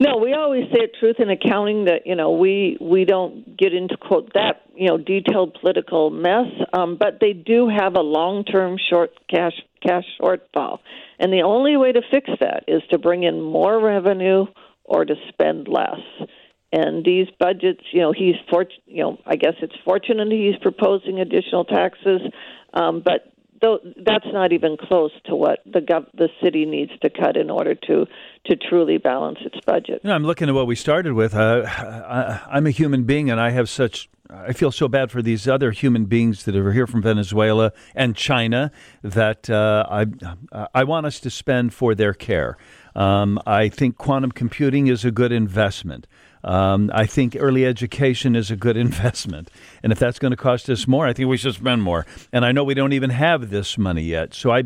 No, 0.02 0.18
we 0.18 0.34
always 0.34 0.64
say 0.74 0.86
at 0.86 0.96
Truth 1.00 1.18
in 1.20 1.30
Accounting 1.30 1.86
that 1.86 2.08
you 2.08 2.16
know 2.16 2.32
we 2.32 2.76
we 2.82 3.06
don't 3.06 3.56
get 3.56 3.72
into 3.72 3.98
quote 3.98 4.34
that 4.34 4.64
you 4.74 4.88
know 4.88 4.98
detailed 4.98 5.56
political 5.62 6.10
mess, 6.10 6.48
um, 6.74 6.98
but 7.00 7.20
they 7.22 7.34
do 7.34 7.70
have 7.70 7.94
a 7.96 8.02
long 8.02 8.44
term 8.44 8.78
short 8.90 9.12
cash 9.30 9.54
cash 9.86 10.06
shortfall, 10.20 10.80
and 11.20 11.32
the 11.32 11.44
only 11.44 11.78
way 11.78 11.92
to 11.92 12.02
fix 12.10 12.32
that 12.40 12.64
is 12.68 12.82
to 12.90 12.98
bring 12.98 13.22
in 13.22 13.40
more 13.44 13.80
revenue 13.80 14.48
or 14.86 15.06
to 15.06 15.14
spend 15.30 15.68
less. 15.68 16.02
And 16.74 17.06
these 17.06 17.28
budgets, 17.38 17.84
you 17.92 18.00
know, 18.02 18.12
he's 18.12 18.36
for, 18.50 18.66
you 18.88 19.04
know, 19.04 19.20
I 19.28 19.36
guess 19.36 19.54
it's 19.62 19.76
fortunate 19.86 20.32
he's 20.32 20.56
proposing 20.64 21.20
additional 21.20 21.66
taxes, 21.66 22.22
um, 22.74 23.04
but 23.06 23.31
though 23.62 23.80
that's 24.06 24.26
not 24.34 24.52
even 24.52 24.78
close 24.78 25.12
to 25.26 25.36
what 25.36 25.60
the 25.65 25.80
gov- 25.80 26.12
the 26.13 26.30
city 26.43 26.65
needs 26.65 26.91
to 27.02 27.10
cut 27.10 27.38
in 27.38 27.50
order 27.50 27.76
to 27.76 28.06
to 28.45 28.56
truly 28.56 28.97
balance 28.97 29.39
its 29.41 29.58
budget. 29.65 30.02
You 30.04 30.10
know, 30.10 30.15
I'm 30.15 30.24
looking 30.24 30.50
at 30.50 30.56
what 30.56 30.67
we 30.67 30.76
started 30.76 31.13
with. 31.13 31.36
Uh, 31.36 31.63
I, 31.67 32.41
I'm 32.50 32.65
a 32.65 32.71
human 32.71 33.04
being, 33.04 33.30
and 33.30 33.39
I 33.39 33.52
have 33.52 33.69
such. 33.69 34.10
I 34.30 34.54
feel 34.54 34.71
so 34.71 34.88
bad 34.88 35.12
for 35.12 35.21
these 35.21 35.47
other 35.47 35.71
human 35.71 36.06
beings 36.06 36.45
that 36.45 36.56
are 36.56 36.71
here 36.71 36.88
from 36.88 37.02
Venezuela 37.02 37.74
and 37.93 38.15
China 38.15 38.71
that 39.04 39.50
uh, 39.50 39.86
I 39.89 40.06
I 40.74 40.84
want 40.84 41.06
us 41.06 41.19
to 41.21 41.30
spend 41.30 41.74
for 41.74 41.93
their 41.95 42.13
care. 42.13 42.58
Um, 42.95 43.39
I 43.45 43.69
think 43.69 43.97
quantum 43.97 44.32
computing 44.32 44.88
is 44.88 45.06
a 45.06 45.12
good 45.12 45.32
investment. 45.32 46.08
Um, 46.44 46.90
I 46.94 47.06
think 47.06 47.36
early 47.40 47.66
education 47.66 48.36
is 48.36 48.52
a 48.52 48.56
good 48.56 48.78
investment. 48.88 49.50
And 49.84 49.92
if 49.92 50.00
that's 50.00 50.20
going 50.20 50.32
to 50.32 50.38
cost 50.38 50.70
us 50.70 50.88
more, 50.88 51.08
I 51.08 51.14
think 51.14 51.30
we 51.30 51.38
should 51.38 51.56
spend 51.56 51.84
more. 51.84 52.06
And 52.32 52.46
I 52.46 52.52
know 52.52 52.64
we 52.64 52.74
don't 52.74 52.94
even 52.94 53.10
have 53.12 53.50
this 53.50 53.78
money 53.78 54.04
yet. 54.04 54.34
So 54.34 54.52
I. 54.52 54.64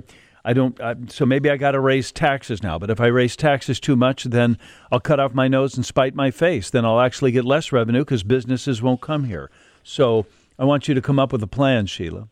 I 0.48 0.54
don't. 0.54 0.80
I, 0.80 0.94
so 1.08 1.26
maybe 1.26 1.50
I 1.50 1.58
got 1.58 1.72
to 1.72 1.80
raise 1.80 2.12
taxes 2.12 2.62
now. 2.62 2.78
But 2.78 2.92
if 2.92 3.02
I 3.02 3.08
raise 3.08 3.36
taxes 3.36 3.80
too 3.80 3.96
much, 3.96 4.26
then 4.26 4.60
I'll 4.92 5.00
cut 5.00 5.20
off 5.20 5.34
my 5.34 5.48
nose 5.48 5.76
and 5.76 5.84
spite 5.84 6.14
my 6.14 6.30
face. 6.30 6.70
Then 6.70 6.86
I'll 6.86 7.00
actually 7.00 7.32
get 7.32 7.46
less 7.46 7.72
revenue 7.72 8.02
because 8.02 8.22
businesses 8.22 8.80
won't 8.80 9.02
come 9.02 9.24
here. 9.24 9.50
So 9.82 10.28
I 10.60 10.66
want 10.66 10.88
you 10.88 10.94
to 10.94 11.02
come 11.02 11.18
up 11.18 11.32
with 11.32 11.42
a 11.42 11.48
plan, 11.48 11.88
Sheila. 11.88 12.30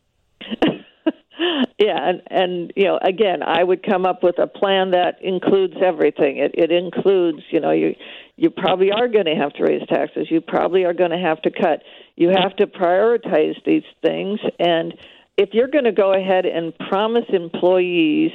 Yeah, 1.84 2.10
and 2.10 2.22
and 2.28 2.74
you 2.76 2.86
know, 2.86 2.98
again, 3.02 3.43
I 3.43 3.62
would 3.63 3.84
come 3.84 4.06
up 4.06 4.24
with 4.24 4.39
a 4.39 4.48
plan 4.48 4.91
that 4.91 5.22
includes 5.22 5.76
everything. 5.84 6.38
It 6.38 6.52
it 6.54 6.72
includes, 6.72 7.43
you 7.50 7.60
know, 7.60 7.72
you 7.72 7.96
you 8.38 8.50
probably 8.50 8.91
are 8.91 9.10
going 9.10 9.26
to 9.26 9.36
have 9.36 9.52
to 9.54 9.63
raise 9.63 9.86
taxes. 9.88 10.28
You 10.30 10.39
probably 10.39 10.86
are 10.86 10.93
going 10.93 11.12
to 11.12 11.17
have 11.17 11.41
to 11.41 11.52
cut. 11.52 11.84
You 12.15 12.30
have 12.30 12.56
to 12.58 12.67
prioritize 12.67 13.56
these 13.65 13.84
things. 14.02 14.39
And 14.60 14.93
if 15.38 15.50
you're 15.52 15.67
going 15.67 15.84
to 15.84 15.91
go 15.91 16.13
ahead 16.13 16.46
and 16.46 16.74
promise 16.89 17.26
employees 17.30 18.32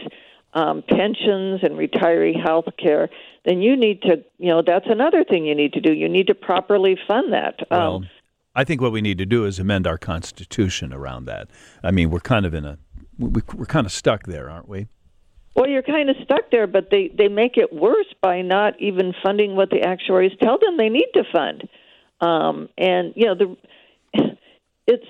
um, 0.53 0.83
pensions 0.87 1.61
and 1.63 1.73
retiree 1.75 2.41
health 2.41 2.67
care, 2.83 3.09
then 3.45 3.63
you 3.63 3.77
need 3.77 4.03
to, 4.03 4.25
you 4.39 4.49
know, 4.49 4.63
that's 4.65 4.87
another 4.89 5.25
thing 5.25 5.47
you 5.47 5.55
need 5.55 5.73
to 5.73 5.81
do. 5.81 5.93
You 5.93 6.09
need 6.09 6.27
to 6.27 6.35
properly 6.35 6.99
fund 7.07 7.33
that. 7.33 7.61
Um, 7.71 7.79
well, 7.79 8.05
I 8.55 8.65
think 8.65 8.81
what 8.81 8.91
we 8.91 9.01
need 9.01 9.19
to 9.19 9.27
do 9.27 9.45
is 9.45 9.61
amend 9.61 9.87
our 9.87 9.99
Constitution 9.99 10.93
around 10.93 11.27
that. 11.27 11.49
I 11.83 11.93
mean, 11.93 12.11
we're 12.11 12.19
kind 12.19 12.45
of 12.45 12.55
in 12.55 12.65
a, 12.65 12.79
we're 13.19 13.67
kind 13.67 13.87
of 13.87 13.93
stuck 13.93 14.25
there, 14.25 14.49
aren't 14.49 14.69
we? 14.69 14.89
Well, 15.55 15.69
you're 15.69 15.83
kind 15.83 16.09
of 16.09 16.17
stuck 16.23 16.51
there, 16.53 16.67
but 16.67 16.89
they 16.91 17.11
they 17.17 17.29
make 17.29 17.57
it 17.57 17.73
worse 17.73 18.07
by 18.23 18.43
not 18.43 18.81
even 18.81 19.13
funding 19.23 19.57
what 19.57 19.71
the 19.71 19.81
actuaries 19.81 20.33
tell 20.41 20.59
them 20.59 20.77
they 20.77 20.89
need 20.89 21.09
to 21.15 21.25
fund. 21.33 21.69
Um, 22.21 22.69
and 22.79 23.13
you 23.17 23.27
know 23.27 23.35
the 23.35 23.57
it's 24.87 25.07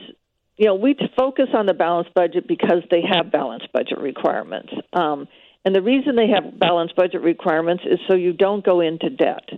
you 0.57 0.67
know 0.67 0.75
we 0.75 0.97
focus 1.17 1.49
on 1.55 1.67
the 1.67 1.75
balanced 1.75 2.15
budget 2.15 2.49
because 2.49 2.83
they 2.91 3.03
have 3.03 3.31
balanced 3.31 3.71
budget 3.73 3.99
requirements. 3.99 4.73
Um, 4.95 5.29
and 5.65 5.75
the 5.75 5.83
reason 5.83 6.17
they 6.17 6.29
have 6.29 6.59
balanced 6.59 6.97
budget 6.97 7.21
requirements 7.21 7.83
is 7.85 7.99
so 8.09 8.15
you 8.15 8.33
don't 8.33 8.65
go 8.65 8.81
into 8.81 9.11
debt. 9.11 9.51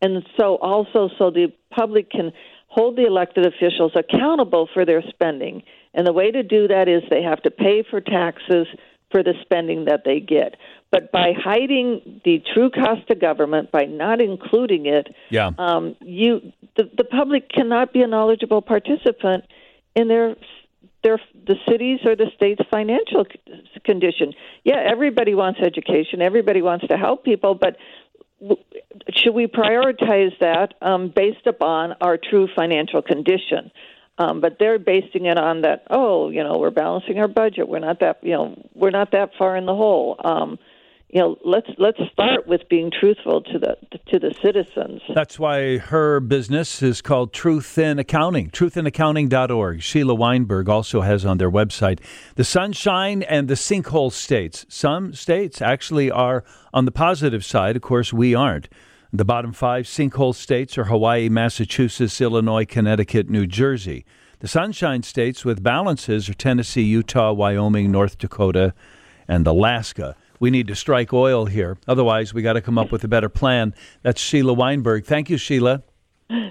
And 0.00 0.22
so 0.38 0.56
also 0.56 1.08
so 1.18 1.30
the 1.30 1.52
public 1.74 2.10
can 2.10 2.32
hold 2.68 2.96
the 2.96 3.06
elected 3.06 3.46
officials 3.46 3.92
accountable 3.96 4.68
for 4.72 4.84
their 4.84 5.02
spending. 5.08 5.62
And 5.96 6.06
the 6.06 6.12
way 6.12 6.30
to 6.30 6.42
do 6.42 6.68
that 6.68 6.88
is 6.88 7.02
they 7.10 7.22
have 7.22 7.42
to 7.42 7.50
pay 7.50 7.82
for 7.82 8.00
taxes 8.00 8.68
for 9.10 9.22
the 9.22 9.34
spending 9.40 9.86
that 9.86 10.02
they 10.04 10.20
get. 10.20 10.56
But 10.90 11.10
by 11.10 11.32
hiding 11.36 12.20
the 12.24 12.42
true 12.54 12.70
cost 12.70 13.08
of 13.10 13.20
government, 13.20 13.72
by 13.72 13.84
not 13.84 14.20
including 14.20 14.86
it, 14.86 15.08
yeah. 15.30 15.50
um, 15.58 15.96
you 16.00 16.52
the, 16.76 16.90
the 16.96 17.04
public 17.04 17.48
cannot 17.48 17.92
be 17.92 18.02
a 18.02 18.06
knowledgeable 18.06 18.62
participant 18.62 19.44
in 19.94 20.08
their 20.08 20.36
their 21.02 21.18
the 21.46 21.56
cities 21.68 22.00
or 22.04 22.14
the 22.14 22.30
state's 22.36 22.62
financial 22.70 23.24
condition. 23.84 24.32
Yeah, 24.64 24.82
everybody 24.84 25.34
wants 25.34 25.60
education. 25.60 26.20
Everybody 26.20 26.62
wants 26.62 26.86
to 26.88 26.96
help 26.96 27.24
people, 27.24 27.54
but 27.54 27.76
should 29.14 29.34
we 29.34 29.46
prioritize 29.46 30.38
that 30.40 30.74
um, 30.82 31.12
based 31.14 31.46
upon 31.46 31.94
our 32.00 32.18
true 32.18 32.48
financial 32.54 33.02
condition? 33.02 33.70
Um, 34.18 34.40
but 34.40 34.56
they're 34.58 34.78
basing 34.78 35.26
it 35.26 35.36
on 35.36 35.62
that. 35.62 35.86
Oh, 35.90 36.30
you 36.30 36.42
know, 36.42 36.56
we're 36.58 36.70
balancing 36.70 37.18
our 37.18 37.28
budget. 37.28 37.68
We're 37.68 37.80
not 37.80 38.00
that, 38.00 38.18
you 38.22 38.32
know, 38.32 38.56
we're 38.74 38.90
not 38.90 39.12
that 39.12 39.32
far 39.38 39.56
in 39.56 39.66
the 39.66 39.74
hole. 39.74 40.16
Um, 40.24 40.58
you 41.08 41.20
know, 41.20 41.38
let's 41.44 41.68
let's 41.78 41.98
start 42.12 42.48
with 42.48 42.68
being 42.68 42.90
truthful 42.90 43.40
to 43.42 43.58
the 43.58 43.76
to 44.08 44.18
the 44.18 44.34
citizens. 44.42 45.00
That's 45.14 45.38
why 45.38 45.78
her 45.78 46.18
business 46.18 46.82
is 46.82 47.00
called 47.00 47.32
Truth 47.32 47.78
in 47.78 48.00
Accounting. 48.00 48.50
Truthinaccounting.org. 48.50 49.82
Sheila 49.82 50.14
Weinberg 50.14 50.68
also 50.68 51.02
has 51.02 51.24
on 51.24 51.38
their 51.38 51.50
website 51.50 52.00
the 52.34 52.44
sunshine 52.44 53.22
and 53.22 53.46
the 53.46 53.54
sinkhole 53.54 54.12
states. 54.12 54.66
Some 54.68 55.14
states 55.14 55.62
actually 55.62 56.10
are 56.10 56.42
on 56.74 56.86
the 56.86 56.92
positive 56.92 57.44
side. 57.44 57.76
Of 57.76 57.82
course, 57.82 58.12
we 58.12 58.34
aren't. 58.34 58.68
The 59.16 59.24
bottom 59.24 59.54
five 59.54 59.86
sinkhole 59.86 60.34
states 60.34 60.76
are 60.76 60.84
Hawaii, 60.84 61.30
Massachusetts, 61.30 62.20
Illinois, 62.20 62.66
Connecticut, 62.66 63.30
New 63.30 63.46
Jersey. 63.46 64.04
The 64.40 64.46
sunshine 64.46 65.02
states 65.04 65.42
with 65.42 65.62
balances 65.62 66.28
are 66.28 66.34
Tennessee, 66.34 66.82
Utah, 66.82 67.32
Wyoming, 67.32 67.90
North 67.90 68.18
Dakota, 68.18 68.74
and 69.26 69.46
Alaska. 69.46 70.16
We 70.38 70.50
need 70.50 70.66
to 70.66 70.74
strike 70.74 71.14
oil 71.14 71.46
here. 71.46 71.78
Otherwise, 71.88 72.34
we 72.34 72.42
got 72.42 72.52
to 72.54 72.60
come 72.60 72.76
up 72.76 72.92
with 72.92 73.04
a 73.04 73.08
better 73.08 73.30
plan. 73.30 73.74
That's 74.02 74.20
Sheila 74.20 74.52
Weinberg. 74.52 75.06
Thank 75.06 75.30
you, 75.30 75.38
Sheila. 75.38 75.82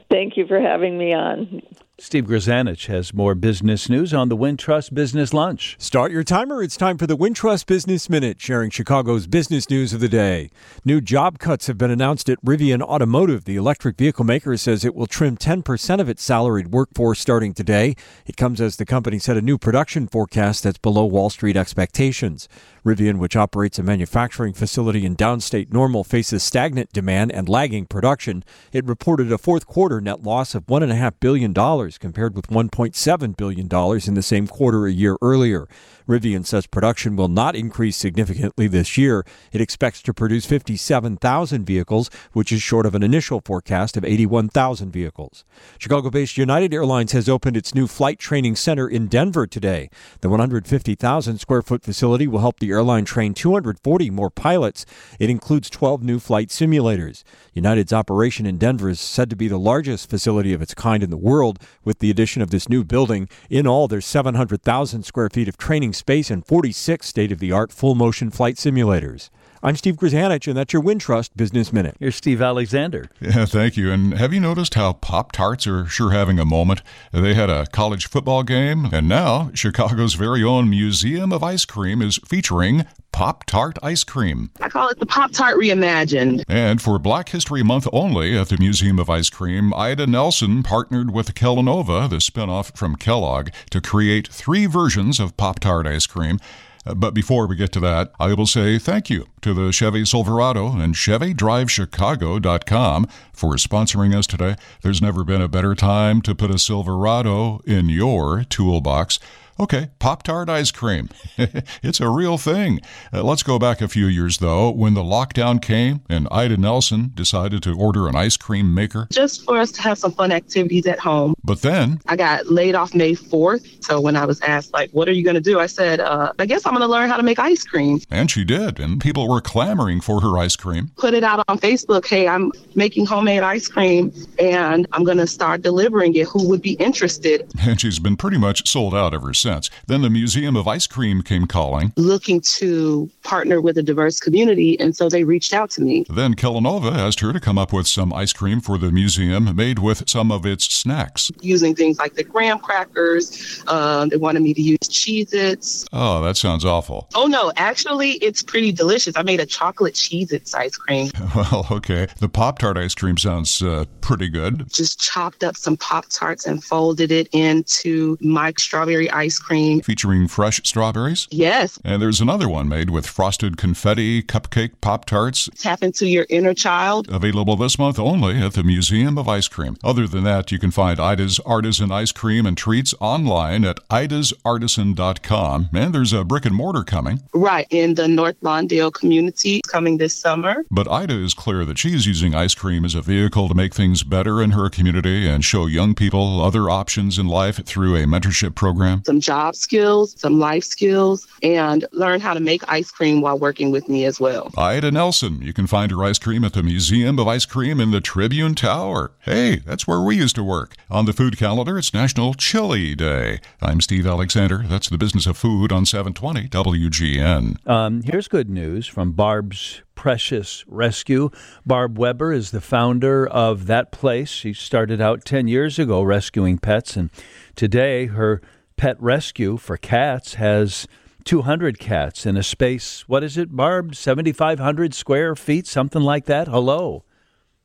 Thank 0.10 0.36
you 0.36 0.48
for 0.48 0.60
having 0.60 0.98
me 0.98 1.14
on. 1.14 1.62
Steve 1.98 2.26
Grzanich 2.26 2.88
has 2.88 3.14
more 3.14 3.34
business 3.36 3.88
news 3.88 4.14
on 4.14 4.28
the 4.28 4.36
Wintrust 4.36 4.94
Business 4.94 5.34
Lunch. 5.34 5.78
Start 5.80 6.12
your 6.12 6.26
timer. 6.26 6.62
It's 6.62 6.76
time 6.76 6.98
for 6.98 7.08
the 7.08 7.16
Wintrust 7.16 7.68
Business 7.68 8.10
Minute, 8.10 8.42
sharing 8.42 8.70
Chicago's 8.70 9.28
business 9.28 9.70
news 9.70 9.94
of 9.94 10.02
the 10.02 10.10
day. 10.10 10.50
New 10.84 11.00
job 11.00 11.40
cuts 11.40 11.68
have 11.68 11.78
been 11.78 11.90
announced 11.90 12.28
at 12.28 12.44
Rivian 12.44 12.82
Automotive. 12.82 13.46
The 13.46 13.56
electric 13.56 13.96
vehicle 13.96 14.26
maker 14.26 14.58
says 14.58 14.84
it 14.84 14.94
will 14.94 15.08
trim 15.08 15.38
10% 15.38 16.02
of 16.02 16.10
its 16.10 16.22
salaried 16.22 16.74
workforce 16.74 17.22
starting 17.22 17.54
today. 17.54 17.96
It 18.26 18.36
comes 18.36 18.60
as 18.60 18.76
the 18.76 18.86
company 18.86 19.18
set 19.18 19.38
a 19.38 19.42
new 19.42 19.58
production 19.58 20.08
forecast 20.08 20.64
that's 20.64 20.78
below 20.78 21.06
Wall 21.06 21.30
Street 21.30 21.56
expectations. 21.56 22.50
Rivian, 22.86 23.20
which 23.20 23.38
operates 23.38 23.80
a 23.80 23.84
manufacturing 23.84 24.54
facility 24.54 25.06
in 25.06 25.16
downstate 25.16 25.72
Normal, 25.72 26.04
faces 26.04 26.44
stagnant 26.44 26.92
demand 26.92 27.32
and 27.32 27.48
lagging 27.48 27.86
production. 27.86 28.44
It 28.74 28.86
reported 28.86 29.32
a 29.32 29.38
fourth 29.38 29.66
quarter 29.66 30.02
net 30.02 30.24
loss 30.24 30.54
of 30.54 30.66
$1.5 30.66 31.14
billion 31.22 31.54
compared 31.98 32.36
with 32.36 32.48
$1.7 32.48 33.38
billion 33.38 33.66
in 34.08 34.14
the 34.14 34.22
same 34.24 34.48
quarter 34.48 34.86
a 34.88 34.92
year 34.92 35.18
earlier. 35.22 35.68
Rivian 36.08 36.46
says 36.46 36.68
production 36.68 37.16
will 37.16 37.28
not 37.28 37.56
increase 37.56 37.98
significantly 37.98 38.68
this 38.68 38.98
year. 38.98 39.26
It 39.52 39.62
expects 39.62 40.02
to 40.04 40.14
produce 40.14 40.46
57,000 40.46 41.66
vehicles, 41.66 42.10
which 42.34 42.52
is 42.52 42.62
short 42.62 42.86
of 42.86 42.94
an 42.94 43.02
initial 43.02 43.42
forecast 43.44 43.98
of 43.98 44.06
81,000 44.06 44.92
vehicles. 44.92 45.46
Chicago 45.80 46.10
based 46.10 46.38
United 46.38 46.74
Airlines 46.74 47.14
has 47.14 47.28
opened 47.28 47.58
its 47.58 47.74
new 47.74 47.88
flight 47.88 48.20
training 48.20 48.56
center 48.56 48.88
in 48.88 49.08
Denver 49.08 49.48
today. 49.48 49.90
The 50.22 50.30
150,000 50.30 51.40
square 51.40 51.62
foot 51.64 51.84
facility 51.84 52.28
will 52.28 52.40
help 52.40 52.60
the 52.60 52.72
airline 52.72 53.06
train 53.06 53.34
240 53.34 54.10
more 54.12 54.30
pilots. 54.30 54.86
It 55.20 55.30
includes 55.30 55.70
12 55.70 56.04
new 56.04 56.20
flight 56.20 56.50
simulators. 56.50 57.24
United's 57.54 57.94
operation 57.94 58.46
in 58.46 58.58
Denver 58.58 58.90
is 58.90 59.00
said 59.00 59.30
to 59.30 59.36
be 59.36 59.48
the 59.48 59.58
largest 59.58 60.10
facility 60.10 60.54
of 60.54 60.62
its 60.62 60.74
kind 60.74 61.02
in 61.02 61.10
the 61.10 61.18
world. 61.18 61.60
With 61.84 62.00
the 62.00 62.10
addition 62.10 62.42
of 62.42 62.50
this 62.50 62.70
new 62.70 62.84
building, 62.84 63.30
in 63.50 63.68
all, 63.68 63.88
there's 63.88 64.06
700,000 64.06 65.04
square 65.04 65.30
feet 65.30 65.48
of 65.48 65.58
training 65.58 65.94
space 65.94 66.32
and 66.32 66.46
46 66.46 67.08
state 67.08 67.32
of 67.32 67.40
the 67.40 67.52
art 67.52 67.72
full 67.72 67.96
motion 67.96 68.32
flight 68.32 68.56
simulators. 68.56 69.30
I'm 69.66 69.76
Steve 69.76 69.96
Grzanich, 69.96 70.48
and 70.48 70.56
that's 70.56 70.74
your 70.74 70.84
Wintrust 70.84 71.32
Business 71.36 71.74
Minute. 71.74 71.96
Here's 72.00 72.16
Steve 72.16 72.40
Alexander. 72.40 73.10
Yeah, 73.20 73.46
thank 73.46 73.76
you. 73.76 73.92
And 73.92 74.14
have 74.14 74.32
you 74.32 74.40
noticed 74.40 74.76
how 74.76 74.94
Pop 74.94 75.32
Tarts 75.32 75.66
are 75.66 75.88
sure 75.88 76.12
having 76.12 76.38
a 76.38 76.46
moment? 76.46 76.84
They 77.12 77.34
had 77.34 77.50
a 77.50 77.66
college 77.66 78.08
football 78.08 78.44
game, 78.44 78.86
and 78.94 79.10
now 79.10 79.50
Chicago's 79.56 80.14
very 80.14 80.44
own 80.44 80.70
Museum 80.70 81.34
of 81.34 81.42
Ice 81.42 81.66
Cream 81.66 82.04
is 82.04 82.20
featuring 82.28 82.86
Pop 83.12 83.44
Tart 83.46 83.80
ice 83.82 84.04
cream. 84.04 84.52
I 84.62 84.70
call 84.70 84.90
it 84.90 85.00
the 85.00 85.08
Pop 85.08 85.32
Tart 85.32 85.58
reimagined. 85.58 86.44
And 86.48 86.80
for 86.80 87.00
Black 87.00 87.30
History 87.30 87.64
Month 87.64 87.88
only 87.92 88.38
at 88.38 88.50
the 88.50 88.60
Museum 88.60 89.00
of 89.00 89.10
Ice 89.10 89.32
Cream, 89.32 89.74
Ida 89.74 90.06
Nelson 90.06 90.62
partnered 90.62 91.12
with 91.12 91.34
Kellanova, 91.34 92.08
the 92.08 92.18
spinoff 92.18 92.78
from 92.78 92.98
Kellogg, 92.98 93.50
to 93.72 93.82
create 93.82 94.28
three 94.28 94.68
versions 94.68 95.20
of 95.20 95.36
Pop 95.38 95.60
Tart 95.60 95.88
ice 95.88 96.06
cream. 96.06 96.40
But 96.86 97.16
before 97.16 97.48
we 97.48 97.56
get 97.56 97.72
to 97.74 97.80
that, 97.80 98.12
I 98.20 98.34
will 98.34 98.46
say 98.46 98.78
thank 98.78 99.10
you 99.10 99.26
to 99.42 99.56
the 99.56 99.72
Chevy 99.72 100.06
Silverado 100.06 100.68
and 100.68 100.94
ChevyDriveChicago.com 100.94 103.08
for 103.34 103.56
sponsoring 103.56 104.16
us 104.16 104.28
today. 104.28 104.56
There's 104.82 105.02
never 105.02 105.24
been 105.24 105.42
a 105.42 105.48
better 105.48 105.74
time 105.74 106.22
to 106.22 106.36
put 106.36 106.52
a 106.52 106.60
Silverado 106.60 107.62
in 107.66 107.90
your 107.90 108.44
toolbox. 108.44 109.18
Okay, 109.58 109.90
Pop 110.00 110.24
Tart 110.24 110.50
ice 110.50 110.70
cream. 110.70 111.08
it's 111.82 112.02
a 112.02 112.10
real 112.10 112.38
thing. 112.38 112.82
Uh, 113.14 113.24
let's 113.24 113.42
go 113.42 113.58
back 113.58 113.80
a 113.80 113.88
few 113.88 114.06
years, 114.08 114.40
though, 114.40 114.70
when 114.70 114.96
the 114.96 115.04
lockdown 115.04 115.62
came 115.62 116.02
and 116.10 116.28
Ida 116.30 116.58
Nelson 116.58 117.12
decided 117.14 117.64
to 117.64 117.74
order 117.74 118.10
an 118.10 118.18
ice 118.18 118.36
cream 118.36 118.74
maker. 118.74 119.08
Just 119.12 119.46
for 119.46 119.58
us 119.58 119.72
to 119.74 119.82
have 119.82 119.98
some 119.98 120.12
fun 120.12 120.34
activities 120.34 120.86
at 120.88 121.00
home. 121.00 121.36
But 121.42 121.62
then 121.62 122.02
I 122.08 122.18
got 122.18 122.48
laid 122.48 122.76
off 122.76 122.94
May 122.94 123.14
4th. 123.14 123.82
So 123.82 124.02
when 124.02 124.18
I 124.18 124.26
was 124.26 124.42
asked, 124.42 124.74
like, 124.74 124.92
what 124.92 125.08
are 125.08 125.14
you 125.14 125.24
going 125.24 125.36
to 125.36 125.42
do? 125.42 125.58
I 125.62 125.68
said, 125.68 126.02
uh, 126.02 126.34
I 126.38 126.46
guess 126.46 126.66
I'm 126.66 126.74
going 126.74 126.82
to 126.82 126.92
learn 126.92 127.10
how 127.10 127.16
to 127.16 127.24
make 127.24 127.40
ice 127.40 127.64
cream. 127.64 128.02
And 128.12 128.30
she 128.30 128.44
did. 128.44 128.78
And 128.78 129.00
people 129.00 129.30
were 129.30 129.40
clamoring 129.40 130.02
for 130.02 130.20
her 130.20 130.38
ice 130.38 130.58
cream. 130.58 130.92
Put 130.98 131.14
it 131.14 131.24
out 131.24 131.46
on 131.48 131.60
Facebook. 131.60 132.06
Hey, 132.06 132.28
I'm 132.28 132.52
making 132.76 133.06
homemade 133.06 133.44
ice 133.44 133.70
cream 133.70 134.12
and 134.38 134.86
I'm 134.92 135.06
going 135.06 135.18
to 135.20 135.28
start 135.28 135.62
delivering 135.62 136.14
it. 136.16 136.28
Who 136.28 136.46
would 136.50 136.62
be 136.62 136.74
interested? 136.74 137.50
And 137.66 137.82
she's 137.82 137.98
been 137.98 138.16
pretty 138.16 138.38
much 138.38 138.70
sold 138.70 138.94
out 138.94 139.14
ever 139.16 139.34
since 139.34 139.45
sense. 139.46 139.70
Then 139.86 140.02
the 140.02 140.10
Museum 140.10 140.56
of 140.56 140.68
Ice 140.68 140.88
Cream 140.88 141.22
came 141.22 141.46
calling. 141.46 141.94
Looking 141.98 142.42
to 142.58 143.10
partner 143.24 143.62
with 143.62 143.78
a 143.78 143.84
diverse 143.84 144.20
community, 144.20 144.80
and 144.80 144.96
so 144.96 145.08
they 145.08 145.24
reached 145.24 145.54
out 145.54 145.70
to 145.72 145.82
me. 145.82 146.06
Then 146.10 146.34
Kellanova 146.34 146.92
asked 146.92 147.20
her 147.20 147.32
to 147.32 147.40
come 147.40 147.58
up 147.60 147.72
with 147.72 147.88
some 147.88 148.12
ice 148.12 148.34
cream 148.34 148.60
for 148.60 148.78
the 148.80 148.92
museum 148.92 149.56
made 149.56 149.78
with 149.80 150.10
some 150.10 150.32
of 150.32 150.46
its 150.46 150.66
snacks. 150.66 151.32
Using 151.42 151.76
things 151.76 152.00
like 152.00 152.16
the 152.16 152.24
graham 152.24 152.58
crackers. 152.58 153.64
Uh, 153.68 154.08
they 154.08 154.18
wanted 154.18 154.42
me 154.42 154.54
to 154.56 154.62
use 154.62 154.80
Cheez 154.80 155.32
Its. 155.34 155.86
Oh, 155.94 156.24
that 156.24 156.38
sounds 156.38 156.66
awful. 156.66 157.08
Oh, 157.14 157.28
no. 157.28 157.52
Actually, 157.56 158.14
it's 158.14 158.42
pretty 158.42 158.72
delicious. 158.72 159.16
I 159.16 159.22
made 159.22 159.40
a 159.40 159.46
chocolate 159.46 159.94
Cheez 159.94 160.32
Its 160.34 160.54
ice 160.54 160.76
cream. 160.76 161.12
Well, 161.36 161.68
okay. 161.70 162.08
The 162.20 162.30
Pop 162.30 162.60
Tart 162.60 162.78
ice 162.78 162.96
cream 162.96 163.18
sounds 163.18 163.62
uh, 163.62 163.84
pretty 164.00 164.30
good. 164.30 164.72
Just 164.72 165.00
chopped 165.02 165.44
up 165.44 165.58
some 165.58 165.76
Pop 165.76 166.06
Tarts 166.10 166.46
and 166.48 166.64
folded 166.64 167.12
it 167.12 167.28
into 167.34 168.18
my 168.22 168.54
strawberry 168.58 169.10
ice 169.12 169.35
cream. 169.40 169.82
Featuring 169.82 170.28
fresh 170.28 170.62
strawberries? 170.64 171.28
Yes. 171.32 171.80
And 171.84 172.02
there's 172.02 172.22
another 172.22 172.50
one 172.50 172.68
made 172.68 172.90
with 172.90 173.08
frosted 173.08 173.58
confetti 173.58 174.22
cupcake 174.24 174.82
Pop 174.82 175.06
Tarts. 175.06 175.50
Tap 175.58 175.84
into 175.84 176.08
your 176.08 176.26
inner 176.30 176.54
child. 176.54 177.10
Available 177.10 177.56
this 177.56 177.78
month 177.80 178.00
only 178.00 178.38
at 178.38 178.54
the 178.54 178.64
Museum 178.64 179.18
of 179.18 179.28
Ice 179.28 179.48
Cream. 179.48 179.78
Other 179.84 180.08
than 180.08 180.24
that, 180.24 180.52
you 180.52 180.60
can 180.60 180.72
find 180.72 181.00
Ida's 181.00 181.40
Artisan 181.46 181.92
Ice 181.92 182.12
Cream 182.12 182.46
and 182.46 182.58
Treats 182.58 182.94
online 183.00 183.64
at 183.66 183.78
idasartisan.com. 183.90 185.70
And 185.74 185.94
there's 185.94 186.14
a 186.14 186.24
brick 186.24 186.46
and 186.46 186.56
mortar 186.56 186.84
coming. 186.84 187.22
Right, 187.34 187.68
in 187.70 187.96
the 187.96 188.08
North 188.08 188.40
Lawndale 188.42 188.94
community 188.94 189.62
coming 189.68 189.98
this 189.98 190.16
summer. 190.16 190.64
But 190.72 190.90
Ida 190.90 191.16
is 191.24 191.34
clear 191.34 191.66
that 191.66 191.78
she's 191.78 192.06
using 192.06 192.36
ice 192.36 192.56
cream 192.56 192.86
as 192.86 192.96
a 192.96 193.02
vehicle 193.02 193.48
to 193.48 193.56
make 193.56 193.74
things 193.74 194.04
better 194.04 194.42
in 194.42 194.52
her 194.52 194.70
community 194.70 195.28
and 195.28 195.44
show 195.44 195.66
young 195.66 195.96
people 195.96 196.42
other 196.42 196.70
options 196.70 197.18
in 197.18 197.28
life 197.28 197.64
through 197.66 197.96
a 197.96 198.06
mentorship 198.06 198.56
program. 198.56 199.04
Some 199.06 199.22
job 199.26 199.56
skills, 199.56 200.14
some 200.20 200.40
life 200.40 200.64
skills, 200.64 201.28
and 201.42 201.84
learn 201.92 202.20
how 202.20 202.34
to 202.34 202.40
make 202.40 202.62
ice 202.72 202.92
cream 202.92 203.22
while 203.22 203.40
working 203.40 203.72
with 203.72 203.90
me 203.90 204.06
as 204.06 204.20
well. 204.20 204.52
Ida 204.56 204.92
Nelson. 204.92 205.42
You 205.42 205.52
can 205.52 205.66
find 205.66 205.92
her 205.92 206.04
ice 206.04 206.20
cream 206.20 206.44
at 206.44 206.54
the 206.54 206.62
Museum 206.62 207.18
of 207.18 207.28
Ice 207.28 207.46
Cream 207.46 207.80
in 207.80 207.90
the 207.90 208.02
Tribune 208.02 208.54
Tower. 208.54 209.12
Hey, 209.20 209.58
that's 209.58 209.88
where 209.88 210.02
we 210.02 210.16
used 210.16 210.36
to 210.36 210.44
work. 210.44 210.76
On 210.90 211.06
the 211.06 211.14
food 211.14 211.38
calendar, 211.38 211.78
it's 211.78 211.94
National 211.94 212.36
Chili 212.36 212.94
Day. 212.94 213.40
I'm 213.62 213.82
Steve 213.82 214.06
Alexander. 214.06 214.64
That's 214.68 214.90
the 214.90 214.98
business 214.98 215.26
of 215.26 215.38
food 215.38 215.72
on 215.72 215.86
720 215.86 216.48
WGN. 216.50 217.68
Um, 217.68 218.04
here's 218.04 218.28
good 218.28 218.50
news 218.50 218.86
from 218.86 219.14
Barb's 219.14 219.82
Precious 219.96 220.64
Rescue. 220.68 221.32
Barb 221.66 221.98
Weber 221.98 222.32
is 222.32 222.52
the 222.52 222.62
founder 222.62 223.26
of 223.26 223.66
that 223.66 223.92
place. 223.92 224.30
She 224.30 224.54
started 224.54 225.02
out 225.02 225.26
10 225.26 225.48
years 225.48 225.80
ago 225.80 226.04
rescuing 226.04 226.60
pets, 226.60 226.96
and 226.96 227.10
today 227.56 228.08
her 228.08 228.42
pet 228.78 229.02
rescue 229.02 229.58
for 229.58 229.78
cats 229.78 230.36
has 230.36 230.88
200 231.24 231.80
cats 231.80 232.26
in 232.26 232.38
a 232.38 232.44
space. 232.44 233.04
What 233.08 233.24
is 233.24 233.38
it, 233.38 233.56
Barb? 233.56 233.96
7,500 233.96 234.94
square 234.94 235.36
feet, 235.36 235.68
something 235.68 236.02
like 236.02 236.26
that? 236.26 236.48
Hello. 236.48 237.04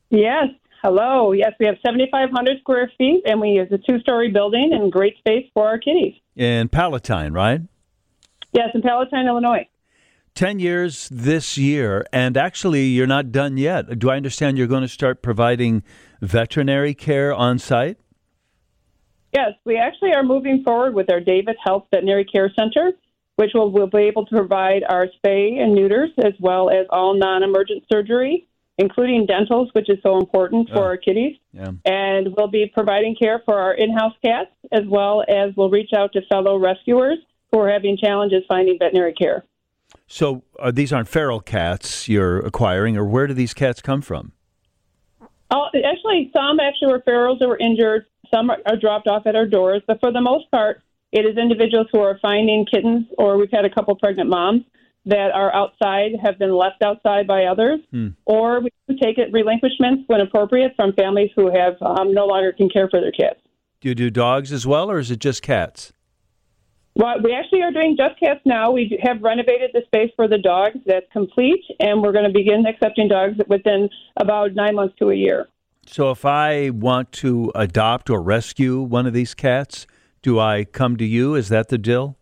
Yes. 0.09 0.47
Hello. 0.81 1.31
Yes, 1.31 1.53
we 1.59 1.67
have 1.67 1.75
7,500 1.85 2.59
square 2.59 2.91
feet, 2.97 3.21
and 3.25 3.39
we 3.39 3.49
use 3.49 3.67
a 3.71 3.77
two 3.77 3.99
story 3.99 4.31
building 4.31 4.71
and 4.73 4.91
great 4.91 5.15
space 5.19 5.45
for 5.53 5.67
our 5.67 5.77
kitties. 5.77 6.15
In 6.35 6.69
Palatine, 6.69 7.33
right? 7.33 7.61
Yes, 8.51 8.69
in 8.73 8.81
Palatine, 8.81 9.27
Illinois. 9.27 9.67
10 10.33 10.59
years 10.59 11.07
this 11.11 11.57
year, 11.57 12.05
and 12.11 12.35
actually, 12.35 12.85
you're 12.85 13.05
not 13.05 13.31
done 13.31 13.57
yet. 13.57 13.99
Do 13.99 14.09
I 14.09 14.15
understand 14.15 14.57
you're 14.57 14.65
going 14.65 14.81
to 14.81 14.87
start 14.87 15.21
providing 15.21 15.83
veterinary 16.21 16.93
care 16.93 17.33
on 17.33 17.59
site? 17.59 17.97
Yes, 19.33 19.51
we 19.65 19.77
actually 19.77 20.13
are 20.13 20.23
moving 20.23 20.63
forward 20.63 20.93
with 20.93 21.11
our 21.11 21.19
Davis 21.19 21.55
Health 21.63 21.85
Veterinary 21.91 22.25
Care 22.25 22.51
Center, 22.57 22.91
which 23.37 23.51
will, 23.53 23.71
will 23.71 23.87
be 23.87 23.99
able 23.99 24.25
to 24.25 24.35
provide 24.35 24.83
our 24.89 25.07
spay 25.07 25.57
and 25.61 25.73
neuters 25.73 26.09
as 26.23 26.33
well 26.39 26.69
as 26.69 26.85
all 26.89 27.13
non 27.13 27.41
emergent 27.43 27.83
surgery, 27.91 28.47
including 28.77 29.25
dentals, 29.25 29.69
which 29.73 29.89
is 29.89 29.97
so 30.03 30.17
important 30.17 30.69
for 30.69 30.79
Oh. 30.79 30.83
our 30.83 30.97
kitties. 30.97 31.37
Yeah. 31.53 31.71
And 31.85 32.35
we'll 32.35 32.47
be 32.49 32.69
providing 32.73 33.15
care 33.15 33.41
for 33.45 33.57
our 33.59 33.73
in 33.73 33.93
house 33.93 34.13
cats 34.23 34.51
as 34.71 34.81
well 34.87 35.23
as 35.29 35.55
we'll 35.55 35.69
reach 35.69 35.91
out 35.95 36.11
to 36.13 36.21
fellow 36.27 36.57
rescuers 36.57 37.17
who 37.51 37.59
are 37.59 37.69
having 37.69 37.97
challenges 37.97 38.43
finding 38.49 38.77
veterinary 38.79 39.13
care. 39.13 39.45
So 40.07 40.43
uh, 40.59 40.71
these 40.71 40.91
aren't 40.91 41.07
feral 41.07 41.39
cats 41.39 42.09
you're 42.09 42.39
acquiring, 42.39 42.97
or 42.97 43.05
where 43.05 43.27
do 43.27 43.33
these 43.33 43.53
cats 43.53 43.81
come 43.81 44.01
from? 44.01 44.33
Oh, 45.53 45.67
actually, 45.85 46.31
some 46.33 46.59
actually 46.61 46.91
were 46.93 47.01
ferals 47.01 47.39
that 47.39 47.47
were 47.47 47.57
injured. 47.57 48.05
Some 48.33 48.49
are, 48.49 48.57
are 48.65 48.77
dropped 48.77 49.07
off 49.07 49.27
at 49.27 49.35
our 49.35 49.45
doors, 49.45 49.81
but 49.87 49.99
for 49.99 50.11
the 50.11 50.21
most 50.21 50.49
part, 50.51 50.81
it 51.11 51.25
is 51.25 51.37
individuals 51.37 51.87
who 51.91 51.99
are 51.99 52.17
finding 52.21 52.65
kittens, 52.65 53.05
or 53.17 53.37
we've 53.37 53.51
had 53.51 53.65
a 53.65 53.69
couple 53.69 53.95
pregnant 53.95 54.29
moms 54.29 54.63
that 55.05 55.31
are 55.33 55.53
outside, 55.53 56.11
have 56.23 56.37
been 56.37 56.53
left 56.53 56.81
outside 56.83 57.27
by 57.27 57.45
others, 57.45 57.79
or 58.25 58.61
we 58.61 58.69
do 58.87 58.95
take 59.01 59.17
it 59.17 59.31
relinquishments 59.33 60.03
when 60.07 60.21
appropriate 60.21 60.73
from 60.75 60.93
families 60.93 61.31
who 61.35 61.51
have 61.51 61.73
um, 61.81 62.13
no 62.13 62.25
longer 62.27 62.51
can 62.51 62.69
care 62.69 62.87
for 62.87 63.01
their 63.01 63.11
kids. 63.11 63.39
Do 63.81 63.89
you 63.89 63.95
do 63.95 64.09
dogs 64.11 64.53
as 64.53 64.67
well, 64.67 64.91
or 64.91 64.99
is 64.99 65.09
it 65.09 65.19
just 65.19 65.41
cats? 65.41 65.91
Well, 66.93 67.15
we 67.23 67.33
actually 67.33 67.63
are 67.63 67.71
doing 67.71 67.97
just 67.97 68.19
cats 68.19 68.41
now. 68.45 68.71
We 68.71 68.99
have 69.01 69.21
renovated 69.23 69.71
the 69.73 69.81
space 69.85 70.11
for 70.15 70.27
the 70.27 70.37
dogs. 70.37 70.77
That's 70.85 71.05
complete, 71.11 71.63
and 71.79 72.01
we're 72.01 72.11
going 72.11 72.27
to 72.27 72.33
begin 72.33 72.65
accepting 72.67 73.07
dogs 73.07 73.37
within 73.47 73.89
about 74.17 74.53
nine 74.53 74.75
months 74.75 74.95
to 74.99 75.09
a 75.09 75.15
year. 75.15 75.47
So 75.87 76.11
if 76.11 76.25
I 76.25 76.69
want 76.69 77.11
to 77.13 77.51
adopt 77.55 78.09
or 78.09 78.21
rescue 78.21 78.81
one 78.81 79.05
of 79.05 79.13
these 79.13 79.33
cats, 79.33 79.87
do 80.21 80.39
I 80.39 80.63
come 80.63 80.95
to 80.97 81.05
you? 81.05 81.35
Is 81.35 81.49
that 81.49 81.69
the 81.69 81.77
deal? 81.77 82.15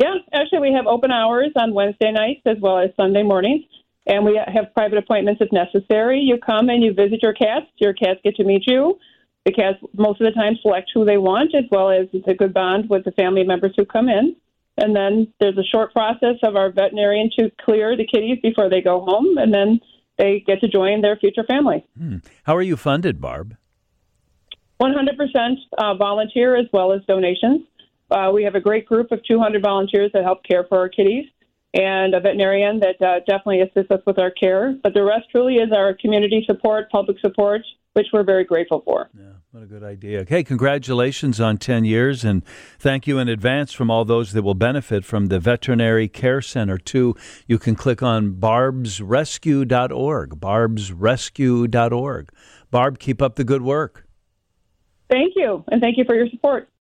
Yeah, 0.00 0.14
actually, 0.32 0.60
we 0.60 0.72
have 0.72 0.86
open 0.86 1.10
hours 1.10 1.50
on 1.56 1.72
Wednesday 1.74 2.10
nights 2.10 2.40
as 2.46 2.56
well 2.60 2.78
as 2.78 2.90
Sunday 2.96 3.22
mornings, 3.22 3.64
and 4.06 4.24
we 4.24 4.40
have 4.46 4.74
private 4.74 4.98
appointments 4.98 5.40
if 5.40 5.52
necessary. 5.52 6.18
You 6.20 6.38
come 6.38 6.68
and 6.68 6.82
you 6.82 6.92
visit 6.92 7.22
your 7.22 7.34
cats. 7.34 7.66
Your 7.76 7.92
cats 7.92 8.20
get 8.24 8.34
to 8.36 8.44
meet 8.44 8.66
you. 8.66 8.98
the 9.44 9.52
cats 9.52 9.78
most 9.96 10.20
of 10.20 10.26
the 10.26 10.38
time 10.38 10.54
select 10.60 10.90
who 10.92 11.04
they 11.04 11.16
want, 11.16 11.54
as 11.54 11.64
well 11.70 11.90
as 11.90 12.08
it's 12.12 12.28
a 12.28 12.34
good 12.34 12.52
bond 12.52 12.88
with 12.90 13.04
the 13.04 13.12
family 13.12 13.44
members 13.44 13.72
who 13.76 13.84
come 13.84 14.08
in. 14.08 14.36
And 14.76 14.94
then 14.94 15.32
there's 15.40 15.58
a 15.58 15.64
short 15.64 15.92
process 15.92 16.36
of 16.42 16.56
our 16.56 16.70
veterinarian 16.70 17.30
to 17.38 17.50
clear 17.62 17.96
the 17.96 18.06
kitties 18.06 18.38
before 18.42 18.68
they 18.68 18.80
go 18.80 19.00
home, 19.00 19.38
and 19.38 19.52
then 19.52 19.80
they 20.20 20.44
get 20.46 20.60
to 20.60 20.68
join 20.68 21.00
their 21.00 21.16
future 21.16 21.44
family. 21.44 21.84
Hmm. 21.98 22.18
How 22.44 22.54
are 22.54 22.62
you 22.62 22.76
funded, 22.76 23.20
Barb? 23.20 23.56
100% 24.80 25.54
uh, 25.78 25.94
volunteer 25.94 26.56
as 26.56 26.66
well 26.72 26.92
as 26.92 27.00
donations. 27.06 27.62
Uh, 28.10 28.30
we 28.32 28.44
have 28.44 28.54
a 28.54 28.60
great 28.60 28.86
group 28.86 29.12
of 29.12 29.24
200 29.24 29.62
volunteers 29.62 30.10
that 30.12 30.22
help 30.22 30.44
care 30.44 30.64
for 30.68 30.78
our 30.78 30.88
kitties 30.88 31.26
and 31.72 32.14
a 32.14 32.20
veterinarian 32.20 32.80
that 32.80 33.00
uh, 33.00 33.20
definitely 33.20 33.60
assists 33.60 33.90
us 33.90 34.00
with 34.06 34.18
our 34.18 34.30
care. 34.30 34.76
But 34.82 34.92
the 34.92 35.04
rest 35.04 35.26
truly 35.30 35.54
is 35.54 35.72
our 35.72 35.94
community 35.94 36.44
support, 36.46 36.90
public 36.90 37.18
support, 37.20 37.62
which 37.94 38.06
we're 38.12 38.22
very 38.22 38.44
grateful 38.44 38.82
for. 38.84 39.08
Yeah, 39.16 39.32
what 39.50 39.62
a 39.62 39.66
good 39.66 39.82
idea. 39.82 40.20
Okay, 40.20 40.44
congratulations 40.44 41.40
on 41.40 41.58
10 41.58 41.84
years 41.84 42.24
and 42.24 42.44
thank 42.78 43.06
you 43.06 43.18
in 43.18 43.28
advance 43.28 43.72
from 43.72 43.90
all 43.90 44.04
those 44.04 44.32
that 44.32 44.42
will 44.42 44.54
benefit 44.54 45.04
from 45.04 45.26
the 45.26 45.38
Veterinary 45.40 46.08
Care 46.08 46.40
Center 46.40 46.78
too. 46.78 47.14
You 47.46 47.58
can 47.58 47.74
click 47.74 48.02
on 48.02 48.32
barbsrescue.org, 48.34 50.30
barbsrescue.org. 50.40 52.32
Barb, 52.70 52.98
keep 53.00 53.20
up 53.20 53.34
the 53.34 53.44
good 53.44 53.62
work. 53.62 54.06
Thank 55.10 55.32
you, 55.34 55.64
and 55.72 55.80
thank 55.80 55.98
you 55.98 56.04
for 56.04 56.14
your 56.14 56.28
support. 56.28 56.70